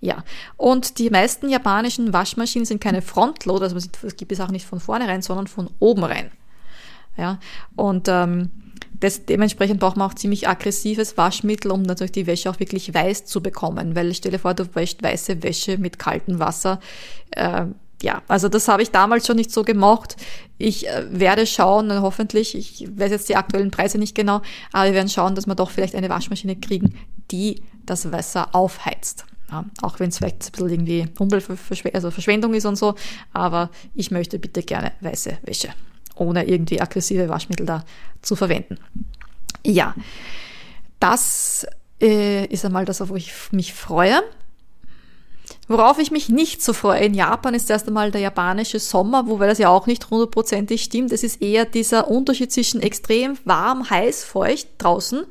Ja, 0.00 0.22
und 0.58 0.98
die 0.98 1.08
meisten 1.08 1.48
japanischen 1.48 2.12
Waschmaschinen 2.12 2.66
sind 2.66 2.82
keine 2.82 3.00
Frontloader, 3.00 3.64
also 3.64 3.76
es 3.76 4.16
gibt 4.16 4.32
es 4.32 4.40
auch 4.40 4.50
nicht 4.50 4.66
von 4.66 4.80
vorne 4.80 5.08
rein, 5.08 5.22
sondern 5.22 5.46
von 5.46 5.70
oben 5.78 6.04
rein. 6.04 6.30
Ja, 7.16 7.38
und 7.76 8.08
ähm, 8.08 8.50
das, 9.00 9.26
dementsprechend 9.26 9.80
braucht 9.80 9.96
man 9.96 10.10
auch 10.10 10.14
ziemlich 10.14 10.48
aggressives 10.48 11.16
Waschmittel, 11.16 11.70
um 11.70 11.82
natürlich 11.82 12.12
die 12.12 12.26
Wäsche 12.26 12.50
auch 12.50 12.58
wirklich 12.60 12.94
weiß 12.94 13.24
zu 13.26 13.42
bekommen. 13.42 13.94
Weil 13.94 14.14
stell 14.14 14.32
dir 14.32 14.38
vor, 14.38 14.54
du 14.54 14.64
wäschst 14.74 15.02
weiße 15.02 15.42
Wäsche 15.42 15.78
mit 15.78 15.98
kaltem 15.98 16.38
Wasser. 16.38 16.80
Äh, 17.30 17.66
ja, 18.02 18.22
also 18.28 18.48
das 18.48 18.68
habe 18.68 18.82
ich 18.82 18.90
damals 18.90 19.26
schon 19.26 19.36
nicht 19.36 19.50
so 19.50 19.62
gemocht. 19.62 20.16
Ich 20.58 20.88
äh, 20.88 21.06
werde 21.10 21.46
schauen, 21.46 21.92
hoffentlich, 22.00 22.54
ich 22.54 22.88
weiß 22.96 23.10
jetzt 23.10 23.28
die 23.28 23.36
aktuellen 23.36 23.70
Preise 23.70 23.98
nicht 23.98 24.14
genau, 24.14 24.42
aber 24.72 24.86
wir 24.86 24.94
werden 24.94 25.08
schauen, 25.08 25.34
dass 25.34 25.46
wir 25.46 25.54
doch 25.54 25.70
vielleicht 25.70 25.94
eine 25.94 26.08
Waschmaschine 26.08 26.56
kriegen, 26.56 26.94
die 27.30 27.62
das 27.86 28.12
Wasser 28.12 28.54
aufheizt. 28.54 29.24
Ja, 29.50 29.64
auch 29.82 30.00
wenn 30.00 30.08
es 30.08 30.18
vielleicht 30.18 30.44
ein 30.46 30.52
bisschen 30.52 30.70
irgendwie 30.70 31.06
Umweltverschwendung 31.18 32.50
also 32.50 32.56
ist 32.56 32.66
und 32.66 32.76
so, 32.76 32.94
aber 33.32 33.70
ich 33.94 34.10
möchte 34.10 34.38
bitte 34.38 34.62
gerne 34.62 34.92
weiße 35.00 35.38
Wäsche, 35.42 35.68
ohne 36.14 36.46
irgendwie 36.46 36.80
aggressive 36.80 37.28
Waschmittel 37.28 37.66
da 37.66 37.84
zu 38.22 38.36
verwenden. 38.36 38.78
Ja, 39.64 39.94
das 41.00 41.66
äh, 42.00 42.46
ist 42.46 42.64
einmal 42.64 42.84
das, 42.84 43.06
wo 43.08 43.16
ich 43.16 43.32
mich 43.52 43.74
freue. 43.74 44.22
Worauf 45.66 45.98
ich 45.98 46.10
mich 46.10 46.28
nicht 46.28 46.62
so 46.62 46.72
freue 46.74 47.00
in 47.00 47.14
Japan 47.14 47.54
ist 47.54 47.70
erst 47.70 47.86
einmal 47.86 48.10
der 48.10 48.20
japanische 48.20 48.78
Sommer, 48.78 49.26
wobei 49.26 49.46
das 49.46 49.58
ja 49.58 49.70
auch 49.70 49.86
nicht 49.86 50.10
hundertprozentig 50.10 50.82
stimmt. 50.82 51.12
Es 51.12 51.22
ist 51.22 51.40
eher 51.40 51.64
dieser 51.64 52.08
Unterschied 52.08 52.52
zwischen 52.52 52.82
extrem 52.82 53.38
warm, 53.44 53.88
heiß, 53.88 54.24
feucht 54.24 54.68
draußen 54.78 55.24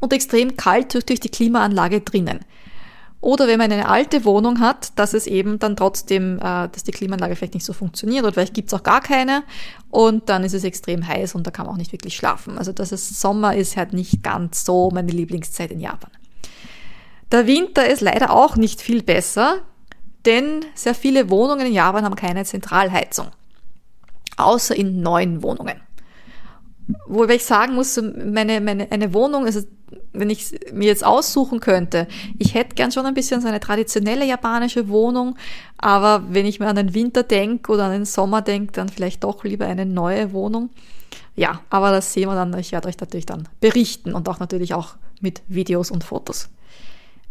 und 0.00 0.12
extrem 0.12 0.56
kalt 0.56 0.94
durch 1.08 1.20
die 1.20 1.30
Klimaanlage 1.30 2.02
drinnen. 2.02 2.40
Oder 3.20 3.48
wenn 3.48 3.58
man 3.58 3.72
eine 3.72 3.88
alte 3.88 4.24
Wohnung 4.24 4.60
hat, 4.60 4.96
dass 4.96 5.12
es 5.12 5.26
eben 5.26 5.58
dann 5.58 5.76
trotzdem, 5.76 6.38
äh, 6.38 6.68
dass 6.68 6.84
die 6.84 6.92
Klimaanlage 6.92 7.34
vielleicht 7.34 7.54
nicht 7.54 7.66
so 7.66 7.72
funktioniert 7.72 8.22
oder 8.22 8.32
vielleicht 8.32 8.54
gibt's 8.54 8.72
auch 8.74 8.84
gar 8.84 9.00
keine 9.00 9.42
und 9.90 10.28
dann 10.28 10.44
ist 10.44 10.54
es 10.54 10.62
extrem 10.62 11.06
heiß 11.06 11.34
und 11.34 11.46
da 11.46 11.50
kann 11.50 11.66
man 11.66 11.74
auch 11.74 11.78
nicht 11.78 11.92
wirklich 11.92 12.14
schlafen. 12.14 12.58
Also 12.58 12.72
das 12.72 12.92
ist 12.92 13.20
Sommer 13.20 13.56
ist 13.56 13.76
halt 13.76 13.92
nicht 13.92 14.22
ganz 14.22 14.64
so 14.64 14.90
meine 14.92 15.10
Lieblingszeit 15.10 15.72
in 15.72 15.80
Japan. 15.80 16.10
Der 17.32 17.46
Winter 17.46 17.88
ist 17.88 18.00
leider 18.00 18.30
auch 18.30 18.56
nicht 18.56 18.80
viel 18.80 19.02
besser, 19.02 19.62
denn 20.24 20.64
sehr 20.74 20.94
viele 20.94 21.28
Wohnungen 21.28 21.66
in 21.66 21.72
Japan 21.72 22.04
haben 22.04 22.14
keine 22.14 22.44
Zentralheizung. 22.44 23.28
Außer 24.36 24.76
in 24.76 25.00
neuen 25.00 25.42
Wohnungen. 25.42 25.80
Wobei 27.06 27.34
ich 27.34 27.44
sagen 27.44 27.74
muss, 27.74 28.00
meine, 28.00 28.60
meine, 28.60 28.90
eine 28.92 29.12
Wohnung, 29.12 29.44
also 29.44 29.60
wenn 30.12 30.30
ich 30.30 30.52
mir 30.72 30.86
jetzt 30.86 31.04
aussuchen 31.04 31.60
könnte, 31.60 32.06
ich 32.38 32.54
hätte 32.54 32.74
gern 32.74 32.92
schon 32.92 33.06
ein 33.06 33.14
bisschen 33.14 33.40
so 33.40 33.48
eine 33.48 33.60
traditionelle 33.60 34.24
japanische 34.24 34.88
Wohnung, 34.88 35.36
aber 35.76 36.24
wenn 36.28 36.46
ich 36.46 36.60
mir 36.60 36.66
an 36.66 36.76
den 36.76 36.94
Winter 36.94 37.22
denke 37.22 37.72
oder 37.72 37.84
an 37.84 37.92
den 37.92 38.04
Sommer 38.04 38.42
denke, 38.42 38.72
dann 38.72 38.88
vielleicht 38.88 39.24
doch 39.24 39.44
lieber 39.44 39.66
eine 39.66 39.86
neue 39.86 40.32
Wohnung. 40.32 40.70
Ja, 41.36 41.60
aber 41.70 41.92
das 41.92 42.12
sehen 42.12 42.28
wir 42.28 42.34
dann. 42.34 42.56
Ich 42.58 42.72
werde 42.72 42.88
euch 42.88 42.98
natürlich 42.98 43.26
dann 43.26 43.48
berichten 43.60 44.14
und 44.14 44.28
auch 44.28 44.40
natürlich 44.40 44.74
auch 44.74 44.96
mit 45.20 45.42
Videos 45.46 45.90
und 45.90 46.02
Fotos. 46.04 46.48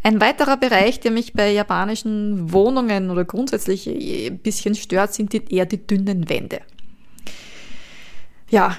Ein 0.04 0.22
weiterer 0.22 0.56
Bereich, 0.56 1.00
der 1.02 1.12
mich 1.12 1.34
bei 1.34 1.52
japanischen 1.52 2.54
Wohnungen 2.54 3.10
oder 3.10 3.26
grundsätzlich 3.26 3.88
ein 3.90 4.38
bisschen 4.40 4.76
stört, 4.76 5.14
sind 5.14 5.34
die, 5.34 5.44
eher 5.54 5.66
die 5.66 5.86
dünnen 5.86 6.30
Wände. 6.30 6.62
Ja, 8.50 8.78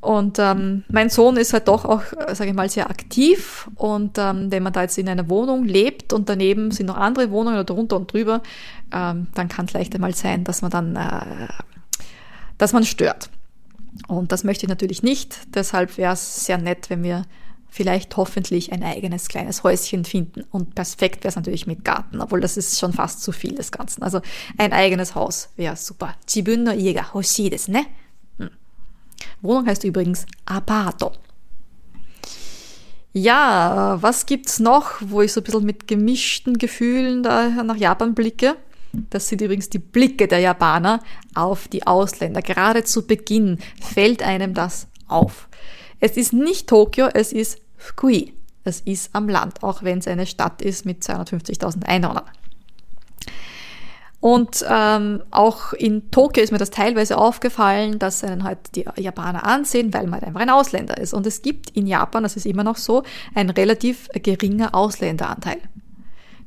und 0.00 0.38
ähm, 0.38 0.84
mein 0.88 1.10
Sohn 1.10 1.36
ist 1.36 1.52
halt 1.52 1.68
doch 1.68 1.84
auch, 1.84 2.02
sage 2.32 2.50
ich 2.50 2.56
mal, 2.56 2.70
sehr 2.70 2.88
aktiv. 2.88 3.68
Und 3.74 4.16
ähm, 4.16 4.50
wenn 4.50 4.62
man 4.62 4.72
da 4.72 4.82
jetzt 4.82 4.96
in 4.96 5.08
einer 5.08 5.28
Wohnung 5.28 5.64
lebt 5.64 6.14
und 6.14 6.28
daneben 6.28 6.70
sind 6.70 6.86
noch 6.86 6.96
andere 6.96 7.30
Wohnungen 7.30 7.56
oder 7.56 7.64
drunter 7.64 7.96
und 7.96 8.10
drüber, 8.10 8.42
ähm, 8.92 9.26
dann 9.34 9.48
kann 9.48 9.66
es 9.66 9.74
leicht 9.74 9.94
einmal 9.94 10.14
sein, 10.14 10.44
dass 10.44 10.62
man 10.62 10.70
dann, 10.70 10.96
äh, 10.96 11.48
dass 12.56 12.72
man 12.72 12.84
stört. 12.84 13.28
Und 14.08 14.32
das 14.32 14.42
möchte 14.42 14.64
ich 14.64 14.70
natürlich 14.70 15.02
nicht. 15.02 15.54
Deshalb 15.54 15.98
wäre 15.98 16.14
es 16.14 16.46
sehr 16.46 16.56
nett, 16.56 16.88
wenn 16.88 17.02
wir 17.02 17.26
vielleicht 17.68 18.16
hoffentlich 18.16 18.72
ein 18.72 18.82
eigenes 18.82 19.28
kleines 19.28 19.62
Häuschen 19.64 20.06
finden. 20.06 20.44
Und 20.50 20.74
perfekt 20.74 21.24
wäre 21.24 21.28
es 21.28 21.36
natürlich 21.36 21.66
mit 21.66 21.84
Garten, 21.84 22.22
obwohl 22.22 22.40
das 22.40 22.56
ist 22.56 22.78
schon 22.78 22.94
fast 22.94 23.22
zu 23.22 23.32
viel 23.32 23.54
des 23.54 23.70
Ganzen. 23.70 24.02
Also 24.02 24.22
ein 24.56 24.72
eigenes 24.72 25.14
Haus 25.14 25.50
wäre 25.56 25.76
super. 25.76 26.14
Jibun 26.26 26.64
ne? 26.64 26.74
Wohnung 29.42 29.66
heißt 29.66 29.84
übrigens 29.84 30.26
Apato. 30.46 31.12
Ja, 33.12 33.98
was 34.00 34.26
gibt's 34.26 34.60
noch, 34.60 34.92
wo 35.00 35.20
ich 35.22 35.32
so 35.32 35.40
ein 35.40 35.44
bisschen 35.44 35.64
mit 35.64 35.88
gemischten 35.88 36.58
Gefühlen 36.58 37.22
da 37.22 37.48
nach 37.64 37.76
Japan 37.76 38.14
blicke? 38.14 38.56
Das 38.92 39.28
sind 39.28 39.40
übrigens 39.40 39.68
die 39.68 39.78
Blicke 39.78 40.28
der 40.28 40.40
Japaner 40.40 41.00
auf 41.34 41.68
die 41.68 41.86
Ausländer. 41.86 42.42
Gerade 42.42 42.84
zu 42.84 43.06
Beginn 43.06 43.58
fällt 43.80 44.22
einem 44.22 44.54
das 44.54 44.88
auf. 45.08 45.48
Es 46.00 46.16
ist 46.16 46.32
nicht 46.32 46.68
Tokio, 46.68 47.08
es 47.12 47.32
ist 47.32 47.60
Fukui. 47.76 48.34
Es 48.62 48.80
ist 48.80 49.10
am 49.14 49.28
Land, 49.28 49.62
auch 49.62 49.82
wenn 49.82 49.98
es 49.98 50.06
eine 50.06 50.26
Stadt 50.26 50.60
ist 50.62 50.84
mit 50.84 51.02
250.000 51.02 51.84
Einwohnern. 51.84 52.24
Und 54.20 54.64
ähm, 54.68 55.22
auch 55.30 55.72
in 55.72 56.10
Tokio 56.10 56.42
ist 56.42 56.52
mir 56.52 56.58
das 56.58 56.70
teilweise 56.70 57.16
aufgefallen, 57.16 57.98
dass 57.98 58.22
einen 58.22 58.44
halt 58.44 58.58
die 58.74 58.84
Japaner 58.96 59.46
ansehen, 59.46 59.94
weil 59.94 60.04
man 60.04 60.20
halt 60.20 60.24
einfach 60.24 60.40
ein 60.40 60.50
Ausländer 60.50 60.98
ist. 60.98 61.14
Und 61.14 61.26
es 61.26 61.40
gibt 61.40 61.70
in 61.70 61.86
Japan, 61.86 62.22
das 62.22 62.36
ist 62.36 62.44
immer 62.44 62.62
noch 62.62 62.76
so, 62.76 63.02
ein 63.34 63.48
relativ 63.48 64.08
geringer 64.12 64.74
Ausländeranteil. 64.74 65.58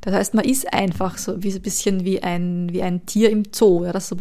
Das 0.02 0.14
heißt, 0.14 0.34
man 0.34 0.44
ist 0.44 0.72
einfach 0.72 1.18
so 1.18 1.42
wie 1.42 1.50
so 1.50 1.58
ein 1.58 1.62
bisschen 1.62 2.04
wie 2.04 2.22
ein, 2.22 2.68
wie 2.72 2.82
ein 2.82 3.06
Tier 3.06 3.30
im 3.30 3.42
Zoo, 3.52 3.84
ja, 3.84 3.92
das 3.92 4.06
so 4.06 4.16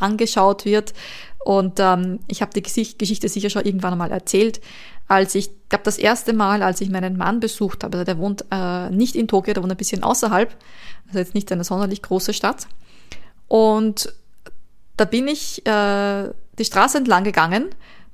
angeschaut 0.00 0.66
wird. 0.66 0.92
Und 1.44 1.78
ähm, 1.78 2.18
ich 2.26 2.42
habe 2.42 2.52
die 2.52 2.62
Geschichte 2.62 3.28
sicher 3.28 3.48
schon 3.48 3.64
irgendwann 3.64 3.92
einmal 3.92 4.10
erzählt, 4.10 4.60
als 5.06 5.34
ich 5.34 5.48
glaube 5.70 5.84
das 5.84 5.96
erste 5.96 6.34
Mal, 6.34 6.62
als 6.62 6.82
ich 6.82 6.90
meinen 6.90 7.16
Mann 7.16 7.40
besucht 7.40 7.84
habe, 7.84 7.96
also 7.96 8.04
der 8.04 8.18
wohnt 8.18 8.44
äh, 8.50 8.90
nicht 8.90 9.16
in 9.16 9.28
Tokio, 9.28 9.54
der 9.54 9.62
wohnt 9.62 9.72
ein 9.72 9.78
bisschen 9.78 10.02
außerhalb, 10.02 10.54
also 11.06 11.18
jetzt 11.20 11.34
nicht 11.34 11.50
eine 11.50 11.64
sonderlich 11.64 12.02
große 12.02 12.34
Stadt. 12.34 12.66
Und 13.48 14.12
da 14.96 15.04
bin 15.04 15.28
ich 15.28 15.66
äh, 15.66 16.30
die 16.58 16.64
Straße 16.64 16.98
entlang 16.98 17.24
gegangen 17.24 17.66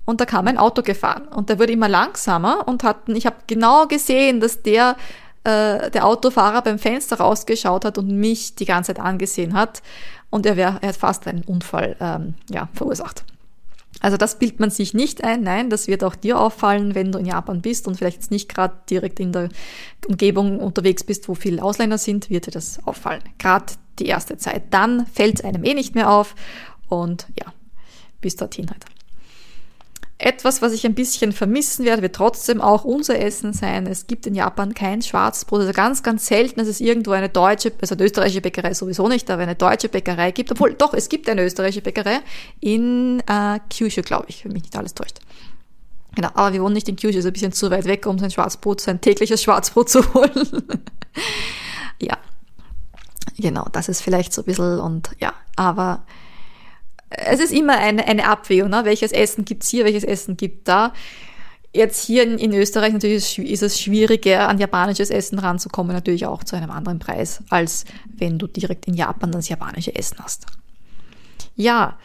und 0.04 0.20
da 0.20 0.26
kam 0.26 0.46
ein 0.46 0.58
Auto 0.58 0.82
gefahren 0.82 1.28
und 1.28 1.48
der 1.48 1.58
wurde 1.58 1.72
immer 1.72 1.88
langsamer 1.88 2.68
und 2.68 2.84
hat, 2.84 3.08
ich 3.08 3.26
habe 3.26 3.36
genau 3.46 3.86
gesehen, 3.86 4.40
dass 4.40 4.62
der 4.62 4.96
äh, 5.44 5.90
der 5.90 6.06
Autofahrer 6.06 6.62
beim 6.62 6.78
Fenster 6.78 7.16
rausgeschaut 7.16 7.84
hat 7.84 7.98
und 7.98 8.08
mich 8.08 8.54
die 8.54 8.64
ganze 8.64 8.94
Zeit 8.94 9.04
angesehen 9.04 9.54
hat 9.54 9.82
und 10.30 10.46
er, 10.46 10.56
wär, 10.56 10.78
er 10.80 10.88
hat 10.88 10.96
fast 10.96 11.26
einen 11.26 11.42
Unfall 11.44 11.96
ähm, 12.00 12.34
ja, 12.50 12.68
verursacht. 12.72 13.24
Also 14.00 14.16
das 14.16 14.38
bildet 14.38 14.60
man 14.60 14.70
sich 14.70 14.92
nicht 14.92 15.22
ein. 15.22 15.42
Nein, 15.42 15.70
das 15.70 15.86
wird 15.86 16.02
auch 16.02 16.14
dir 16.14 16.38
auffallen, 16.38 16.94
wenn 16.94 17.12
du 17.12 17.18
in 17.18 17.26
Japan 17.26 17.62
bist 17.62 17.86
und 17.86 17.96
vielleicht 17.96 18.30
nicht 18.30 18.48
gerade 18.48 18.74
direkt 18.90 19.20
in 19.20 19.32
der 19.32 19.48
Umgebung 20.06 20.60
unterwegs 20.60 21.04
bist, 21.04 21.28
wo 21.28 21.34
viele 21.34 21.62
Ausländer 21.62 21.96
sind, 21.96 22.28
wird 22.28 22.46
dir 22.46 22.50
das 22.50 22.84
auffallen. 22.86 23.22
Gerade 23.38 23.66
die 23.98 24.06
erste 24.06 24.36
Zeit. 24.36 24.64
Dann 24.70 25.06
fällt 25.06 25.40
es 25.40 25.44
einem 25.44 25.64
eh 25.64 25.74
nicht 25.74 25.94
mehr 25.94 26.10
auf 26.10 26.34
und 26.88 27.26
ja, 27.38 27.52
bis 28.20 28.36
dorthin 28.36 28.70
halt. 28.70 28.84
Etwas, 30.16 30.62
was 30.62 30.72
ich 30.72 30.86
ein 30.86 30.94
bisschen 30.94 31.32
vermissen 31.32 31.84
werde, 31.84 32.00
wird 32.00 32.14
trotzdem 32.14 32.60
auch 32.60 32.84
unser 32.84 33.18
Essen 33.18 33.52
sein. 33.52 33.86
Es 33.86 34.06
gibt 34.06 34.26
in 34.26 34.34
Japan 34.34 34.72
kein 34.72 35.02
Schwarzbrot. 35.02 35.60
Also 35.60 35.72
ganz, 35.72 36.04
ganz 36.04 36.26
selten, 36.26 36.60
dass 36.60 36.68
es 36.68 36.80
irgendwo 36.80 37.10
eine 37.10 37.28
deutsche, 37.28 37.72
also 37.80 37.94
eine 37.96 38.04
österreichische 38.04 38.40
Bäckerei 38.40 38.74
sowieso 38.74 39.08
nicht, 39.08 39.28
aber 39.28 39.42
eine 39.42 39.56
deutsche 39.56 39.88
Bäckerei 39.88 40.30
gibt. 40.30 40.52
Obwohl, 40.52 40.74
doch, 40.74 40.94
es 40.94 41.08
gibt 41.08 41.28
eine 41.28 41.44
österreichische 41.44 41.82
Bäckerei 41.82 42.20
in 42.60 43.20
äh, 43.26 43.58
Kyushu, 43.68 44.02
glaube 44.02 44.26
ich, 44.28 44.44
wenn 44.44 44.52
mich 44.52 44.62
nicht 44.62 44.76
alles 44.76 44.94
täuscht. 44.94 45.18
Genau, 46.14 46.30
aber 46.34 46.52
wir 46.52 46.62
wohnen 46.62 46.74
nicht 46.74 46.88
in 46.88 46.94
Kyushu, 46.94 47.18
ist 47.18 47.26
ein 47.26 47.32
bisschen 47.32 47.52
zu 47.52 47.70
weit 47.72 47.86
weg, 47.86 48.06
um 48.06 48.18
sein 48.18 48.30
Schwarzbrot, 48.30 48.80
sein 48.80 49.00
tägliches 49.00 49.42
Schwarzbrot 49.42 49.90
zu 49.90 50.14
holen. 50.14 50.62
Genau, 53.36 53.66
das 53.72 53.88
ist 53.88 54.00
vielleicht 54.00 54.32
so 54.32 54.42
ein 54.42 54.46
bisschen 54.46 54.80
und 54.80 55.10
ja, 55.20 55.32
aber 55.56 56.04
es 57.10 57.40
ist 57.40 57.52
immer 57.52 57.78
eine, 57.78 58.06
eine 58.06 58.26
Abwägung, 58.26 58.70
ne? 58.70 58.84
welches 58.84 59.12
Essen 59.12 59.44
gibt's 59.44 59.68
hier, 59.68 59.84
welches 59.84 60.04
Essen 60.04 60.36
gibt 60.36 60.68
da. 60.68 60.92
Jetzt 61.72 62.04
hier 62.04 62.22
in, 62.22 62.38
in 62.38 62.52
Österreich 62.52 62.92
natürlich 62.92 63.38
ist 63.38 63.62
es 63.62 63.80
schwieriger, 63.80 64.48
an 64.48 64.58
japanisches 64.58 65.10
Essen 65.10 65.38
ranzukommen, 65.38 65.92
natürlich 65.92 66.26
auch 66.26 66.44
zu 66.44 66.54
einem 66.56 66.70
anderen 66.70 67.00
Preis, 67.00 67.42
als 67.50 67.84
wenn 68.06 68.38
du 68.38 68.46
direkt 68.46 68.86
in 68.86 68.94
Japan 68.94 69.32
das 69.32 69.48
japanische 69.48 69.94
Essen 69.94 70.18
hast. 70.22 70.46
Ja, 71.56 71.98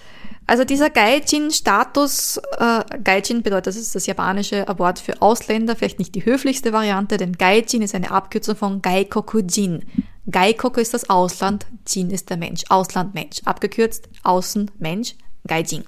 also 0.47 0.63
dieser 0.63 0.89
Gaijin-Status, 0.89 2.41
äh, 2.57 2.83
Gaijin 3.03 3.43
bedeutet, 3.43 3.67
das 3.67 3.75
ist 3.75 3.93
das 3.93 4.07
japanische 4.07 4.65
Wort 4.77 4.97
für 4.97 5.21
Ausländer, 5.21 5.75
vielleicht 5.75 5.99
nicht 5.99 6.15
die 6.15 6.25
höflichste 6.25 6.73
Variante, 6.73 7.17
denn 7.17 7.33
Gaijin 7.33 7.83
ist 7.83 7.93
eine 7.93 8.09
Abkürzung 8.09 8.55
von 8.55 8.81
Gaikoku-Jin. 8.81 9.85
Gaikoku 10.31 10.79
ist 10.79 10.93
das 10.93 11.09
Ausland, 11.09 11.65
Jin 11.87 12.09
ist 12.09 12.29
der 12.29 12.37
Mensch, 12.37 12.63
Auslandmensch. 12.69 13.41
Abgekürzt 13.45 14.09
Außenmensch, 14.23 15.15
Gaijin. 15.47 15.85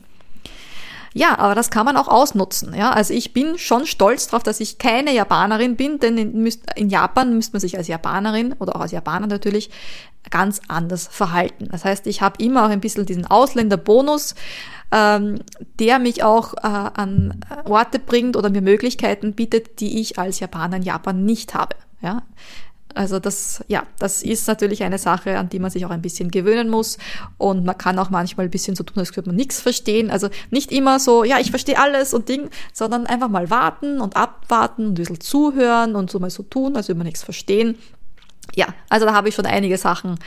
Ja, 1.13 1.37
aber 1.39 1.55
das 1.55 1.69
kann 1.69 1.85
man 1.85 1.97
auch 1.97 2.07
ausnutzen. 2.07 2.73
Ja? 2.73 2.91
Also 2.91 3.13
ich 3.13 3.33
bin 3.33 3.57
schon 3.57 3.85
stolz 3.85 4.27
darauf, 4.27 4.43
dass 4.43 4.61
ich 4.61 4.77
keine 4.77 5.13
Japanerin 5.13 5.75
bin, 5.75 5.99
denn 5.99 6.17
in, 6.17 6.49
in 6.75 6.89
Japan 6.89 7.35
müsste 7.35 7.53
man 7.53 7.59
sich 7.59 7.77
als 7.77 7.89
Japanerin 7.89 8.53
oder 8.53 8.77
auch 8.77 8.81
als 8.81 8.91
Japaner 8.91 9.27
natürlich 9.27 9.69
ganz 10.29 10.61
anders 10.69 11.07
verhalten. 11.07 11.67
Das 11.69 11.83
heißt, 11.83 12.07
ich 12.07 12.21
habe 12.21 12.41
immer 12.41 12.65
auch 12.65 12.69
ein 12.69 12.79
bisschen 12.79 13.05
diesen 13.05 13.25
Ausländerbonus, 13.25 14.35
ähm, 14.91 15.39
der 15.79 15.99
mich 15.99 16.23
auch 16.23 16.53
äh, 16.53 16.67
an 16.67 17.41
Orte 17.65 17.99
bringt 17.99 18.37
oder 18.37 18.49
mir 18.49 18.61
Möglichkeiten 18.61 19.33
bietet, 19.33 19.81
die 19.81 19.99
ich 19.99 20.17
als 20.17 20.39
Japaner 20.39 20.77
in 20.77 20.83
Japan 20.83 21.25
nicht 21.25 21.53
habe. 21.55 21.75
Ja? 22.01 22.23
Also 22.95 23.19
das, 23.19 23.63
ja, 23.67 23.85
das 23.99 24.23
ist 24.23 24.47
natürlich 24.47 24.83
eine 24.83 24.97
Sache, 24.97 25.37
an 25.37 25.49
die 25.49 25.59
man 25.59 25.71
sich 25.71 25.85
auch 25.85 25.89
ein 25.89 26.01
bisschen 26.01 26.31
gewöhnen 26.31 26.69
muss. 26.69 26.97
Und 27.37 27.65
man 27.65 27.77
kann 27.77 27.97
auch 27.99 28.09
manchmal 28.09 28.47
ein 28.47 28.51
bisschen 28.51 28.75
so 28.75 28.83
tun, 28.83 28.99
als 28.99 29.15
würde 29.15 29.29
man 29.29 29.35
nichts 29.35 29.61
verstehen. 29.61 30.09
Also 30.09 30.29
nicht 30.49 30.71
immer 30.71 30.99
so, 30.99 31.23
ja, 31.23 31.39
ich 31.39 31.49
verstehe 31.49 31.79
alles 31.79 32.13
und 32.13 32.29
Ding, 32.29 32.49
sondern 32.73 33.05
einfach 33.07 33.29
mal 33.29 33.49
warten 33.49 34.01
und 34.01 34.15
abwarten 34.15 34.87
und 34.87 34.91
ein 34.91 34.95
bisschen 34.95 35.19
zuhören 35.19 35.95
und 35.95 36.11
so 36.11 36.19
mal 36.19 36.29
so 36.29 36.43
tun, 36.43 36.75
als 36.75 36.87
würde 36.87 36.97
man 36.97 37.07
nichts 37.07 37.23
verstehen. 37.23 37.77
Ja, 38.55 38.67
also 38.89 39.05
da 39.05 39.13
habe 39.13 39.29
ich 39.29 39.35
schon 39.35 39.45
einige 39.45 39.77
Sachen, 39.77 40.19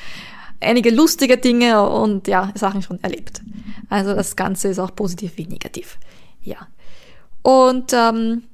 einige 0.61 0.90
lustige 0.90 1.37
Dinge 1.37 1.88
und 1.88 2.28
ja, 2.28 2.52
Sachen 2.54 2.83
schon 2.83 3.02
erlebt. 3.02 3.42
Also 3.90 4.14
das 4.14 4.37
Ganze 4.37 4.68
ist 4.68 4.78
auch 4.78 4.94
positiv 4.94 5.37
wie 5.37 5.47
negativ. 5.47 5.99
Ja. 6.42 6.68
Und 7.42 7.92
ähm, 7.92 8.44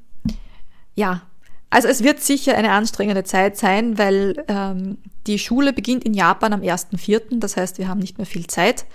ja, 0.95 1.23
also 1.71 1.87
es 1.87 2.03
wird 2.03 2.21
sicher 2.21 2.57
eine 2.57 2.73
anstrengende 2.73 3.25
Zeit 3.25 3.57
sein, 3.57 3.97
weil 3.97 4.45
ähm, 4.49 4.99
die 5.27 5.39
Schule 5.39 5.73
beginnt 5.73 6.05
in 6.05 6.15
Japan 6.15 6.53
am 6.53 6.63
1.4., 6.63 7.39
das 7.39 7.57
heißt, 7.57 7.79
wir 7.79 7.89
haben 7.89 8.01
nicht 8.01 8.19
mehr 8.19 8.27
viel 8.27 8.49
Zeit 8.49 8.87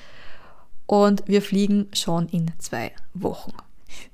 und 0.86 1.24
wir 1.25 1.41
fliegen 1.41 1.88
schon 1.94 2.27
in 2.27 2.51
zwei 2.60 2.91
Wochen. 3.13 3.53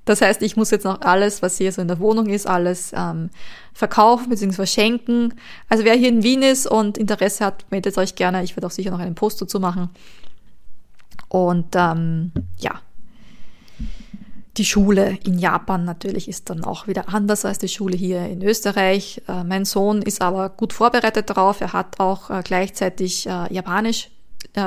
Das 0.06 0.22
heißt, 0.22 0.44
ich 0.44 0.56
muss 0.56 0.70
jetzt 0.70 0.86
noch 0.86 1.02
alles, 1.02 1.42
was 1.42 1.58
hier 1.58 1.72
so 1.72 1.82
in 1.82 1.88
der 1.88 2.00
Wohnung 2.00 2.28
ist, 2.28 2.46
alles 2.46 2.92
ähm, 2.96 3.32
verkaufen 3.74 4.30
bzw. 4.30 4.54
verschenken. 4.54 5.34
Also 5.70 5.84
wer 5.84 5.96
hier 5.96 6.10
in 6.10 6.22
Wien 6.22 6.44
ist 6.44 6.68
und 6.68 7.00
Interesse 7.00 7.46
hat, 7.46 7.66
meldet 7.72 7.98
euch 7.98 8.14
gerne. 8.16 8.44
Ich 8.44 8.56
werde 8.56 8.68
auch 8.68 8.72
sicher 8.72 8.92
noch 8.92 9.00
einen 9.00 9.16
Post 9.16 9.42
dazu 9.42 9.60
machen. 9.60 9.90
Und 11.30 11.76
ähm, 11.76 12.32
ja, 12.58 12.82
die 14.58 14.66
Schule 14.66 15.18
in 15.24 15.40
Japan 15.40 15.86
natürlich 15.86 16.28
ist 16.28 16.50
dann 16.50 16.64
auch 16.64 16.88
wieder 16.88 17.10
anders 17.10 17.46
als 17.46 17.60
die 17.60 17.70
Schule 17.70 17.96
hier 17.96 18.26
in 18.26 18.44
Österreich. 18.44 19.22
Äh, 19.28 19.44
mein 19.44 19.66
Sohn 19.66 20.02
ist 20.02 20.22
aber 20.22 20.50
gut 20.50 20.74
vorbereitet 20.74 21.30
darauf. 21.30 21.62
Er 21.62 21.74
hat 21.74 22.00
auch 22.00 22.30
äh, 22.30 22.42
gleichzeitig 22.44 23.28
äh, 23.28 23.54
Japanisch 23.54 24.10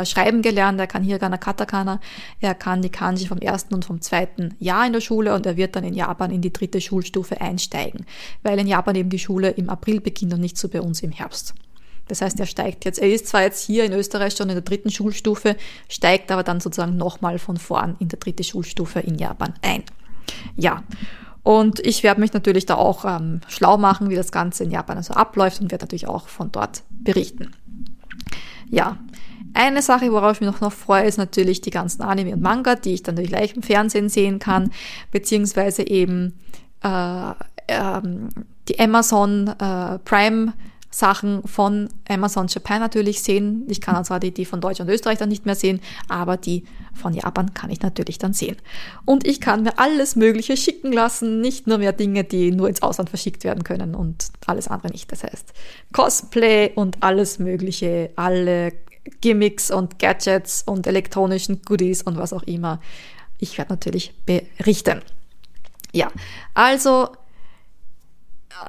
schreiben 0.04 0.40
gelernt. 0.40 0.78
Er 0.78 0.86
kann 0.86 1.02
Hiragana 1.02 1.36
Katakana. 1.36 2.00
Er 2.40 2.54
kann 2.54 2.80
die 2.80 2.90
Kanji 2.90 3.26
vom 3.26 3.38
ersten 3.38 3.74
und 3.74 3.84
vom 3.84 4.00
zweiten 4.00 4.54
Jahr 4.60 4.86
in 4.86 4.92
der 4.92 5.00
Schule 5.00 5.34
und 5.34 5.44
er 5.46 5.56
wird 5.56 5.74
dann 5.74 5.82
in 5.82 5.94
Japan 5.94 6.30
in 6.30 6.40
die 6.40 6.52
dritte 6.52 6.80
Schulstufe 6.80 7.40
einsteigen, 7.40 8.06
weil 8.44 8.58
in 8.60 8.68
Japan 8.68 8.94
eben 8.94 9.10
die 9.10 9.18
Schule 9.18 9.50
im 9.50 9.68
April 9.68 10.00
beginnt 10.00 10.32
und 10.32 10.40
nicht 10.40 10.56
so 10.56 10.68
bei 10.68 10.80
uns 10.80 11.02
im 11.02 11.10
Herbst. 11.10 11.54
Das 12.08 12.20
heißt, 12.20 12.38
er 12.38 12.46
steigt 12.46 12.84
jetzt, 12.84 12.98
er 12.98 13.08
ist 13.08 13.26
zwar 13.26 13.42
jetzt 13.42 13.64
hier 13.64 13.84
in 13.84 13.92
Österreich 13.92 14.34
schon 14.34 14.48
in 14.48 14.54
der 14.54 14.62
dritten 14.62 14.90
Schulstufe, 14.90 15.56
steigt 15.88 16.30
aber 16.30 16.42
dann 16.42 16.60
sozusagen 16.60 16.96
nochmal 16.96 17.38
von 17.38 17.56
vorn 17.56 17.96
in 17.98 18.08
der 18.08 18.18
dritte 18.18 18.44
Schulstufe 18.44 19.00
in 19.00 19.16
Japan 19.16 19.54
ein. 19.62 19.82
Ja. 20.56 20.82
Und 21.42 21.80
ich 21.80 22.02
werde 22.02 22.20
mich 22.20 22.32
natürlich 22.32 22.64
da 22.64 22.76
auch 22.76 23.04
ähm, 23.04 23.42
schlau 23.48 23.76
machen, 23.76 24.08
wie 24.08 24.14
das 24.14 24.32
Ganze 24.32 24.64
in 24.64 24.70
Japan 24.70 24.96
also 24.96 25.12
abläuft 25.12 25.60
und 25.60 25.70
werde 25.70 25.84
natürlich 25.84 26.08
auch 26.08 26.28
von 26.28 26.50
dort 26.50 26.82
berichten. 26.90 27.50
Ja. 28.70 28.98
Eine 29.52 29.82
Sache, 29.82 30.10
worauf 30.10 30.32
ich 30.32 30.40
mich 30.40 30.50
noch, 30.50 30.60
noch 30.60 30.72
freue, 30.72 31.04
ist 31.04 31.18
natürlich 31.18 31.60
die 31.60 31.70
ganzen 31.70 32.02
Anime 32.02 32.32
und 32.32 32.42
Manga, 32.42 32.74
die 32.74 32.94
ich 32.94 33.02
dann 33.04 33.14
natürlich 33.14 33.30
gleich 33.30 33.54
im 33.54 33.62
Fernsehen 33.62 34.08
sehen 34.08 34.40
kann, 34.40 34.72
beziehungsweise 35.12 35.86
eben 35.86 36.34
äh, 36.82 37.32
ähm, 37.68 38.30
die 38.68 38.80
Amazon 38.80 39.48
äh, 39.48 39.98
Prime 40.00 40.54
Sachen 40.94 41.42
von 41.42 41.88
Amazon 42.08 42.46
Japan 42.46 42.78
natürlich 42.78 43.20
sehen. 43.20 43.64
Ich 43.68 43.80
kann 43.80 44.04
zwar 44.04 44.20
die, 44.20 44.30
die 44.30 44.44
von 44.44 44.60
Deutschland 44.60 44.88
und 44.88 44.94
Österreich 44.94 45.18
dann 45.18 45.28
nicht 45.28 45.44
mehr 45.44 45.56
sehen, 45.56 45.80
aber 46.08 46.36
die 46.36 46.62
von 46.94 47.14
Japan 47.14 47.52
kann 47.52 47.70
ich 47.70 47.82
natürlich 47.82 48.18
dann 48.18 48.32
sehen. 48.32 48.56
Und 49.04 49.26
ich 49.26 49.40
kann 49.40 49.64
mir 49.64 49.76
alles 49.80 50.14
Mögliche 50.14 50.56
schicken 50.56 50.92
lassen, 50.92 51.40
nicht 51.40 51.66
nur 51.66 51.78
mehr 51.78 51.92
Dinge, 51.92 52.22
die 52.22 52.52
nur 52.52 52.68
ins 52.68 52.80
Ausland 52.80 53.08
verschickt 53.10 53.42
werden 53.42 53.64
können 53.64 53.96
und 53.96 54.28
alles 54.46 54.68
andere 54.68 54.92
nicht. 54.92 55.10
Das 55.10 55.24
heißt 55.24 55.52
Cosplay 55.92 56.70
und 56.76 57.02
alles 57.02 57.40
Mögliche, 57.40 58.10
alle 58.14 58.72
Gimmicks 59.20 59.72
und 59.72 59.98
Gadgets 59.98 60.62
und 60.64 60.86
elektronischen 60.86 61.62
Goodies 61.62 62.02
und 62.02 62.18
was 62.18 62.32
auch 62.32 62.44
immer. 62.44 62.80
Ich 63.40 63.58
werde 63.58 63.72
natürlich 63.72 64.14
berichten. 64.26 65.02
Ja, 65.92 66.08
also 66.54 67.08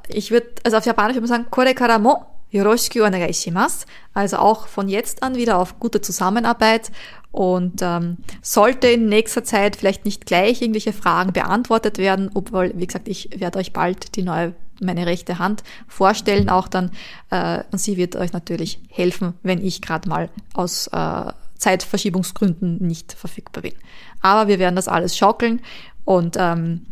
ich 0.07 0.31
würde, 0.31 0.47
also 0.63 0.77
auf 0.77 0.85
Japanisch 0.85 1.15
würde 1.15 1.27
man 1.27 1.39
sagen, 1.39 1.51
kore 1.51 1.73
kara 1.73 1.99
mo 1.99 2.25
yoroshiku 2.51 3.03
onegai 3.03 3.33
shimasu. 3.33 3.85
Also 4.13 4.37
auch 4.37 4.67
von 4.67 4.87
jetzt 4.87 5.23
an 5.23 5.35
wieder 5.35 5.57
auf 5.57 5.79
gute 5.79 6.01
Zusammenarbeit. 6.01 6.91
Und 7.31 7.81
ähm, 7.81 8.17
sollte 8.41 8.87
in 8.87 9.09
nächster 9.09 9.43
Zeit 9.43 9.75
vielleicht 9.75 10.05
nicht 10.05 10.25
gleich 10.25 10.61
irgendwelche 10.61 10.93
Fragen 10.93 11.33
beantwortet 11.33 11.97
werden, 11.97 12.31
obwohl, 12.33 12.71
wie 12.75 12.87
gesagt, 12.87 13.09
ich 13.09 13.29
werde 13.37 13.59
euch 13.59 13.73
bald 13.73 14.15
die 14.15 14.23
neue, 14.23 14.55
meine 14.79 15.05
rechte 15.05 15.37
Hand 15.37 15.63
vorstellen, 15.89 16.47
auch 16.47 16.69
dann, 16.69 16.91
äh, 17.31 17.61
und 17.73 17.79
sie 17.79 17.97
wird 17.97 18.15
euch 18.15 18.31
natürlich 18.31 18.79
helfen, 18.87 19.33
wenn 19.43 19.61
ich 19.65 19.81
gerade 19.81 20.07
mal 20.07 20.29
aus 20.53 20.87
äh, 20.87 21.33
Zeitverschiebungsgründen 21.57 22.77
nicht 22.77 23.11
verfügbar 23.11 23.63
bin. 23.63 23.73
Aber 24.21 24.47
wir 24.47 24.57
werden 24.57 24.77
das 24.77 24.87
alles 24.87 25.17
schaukeln 25.17 25.61
und 26.05 26.37
ähm, 26.39 26.85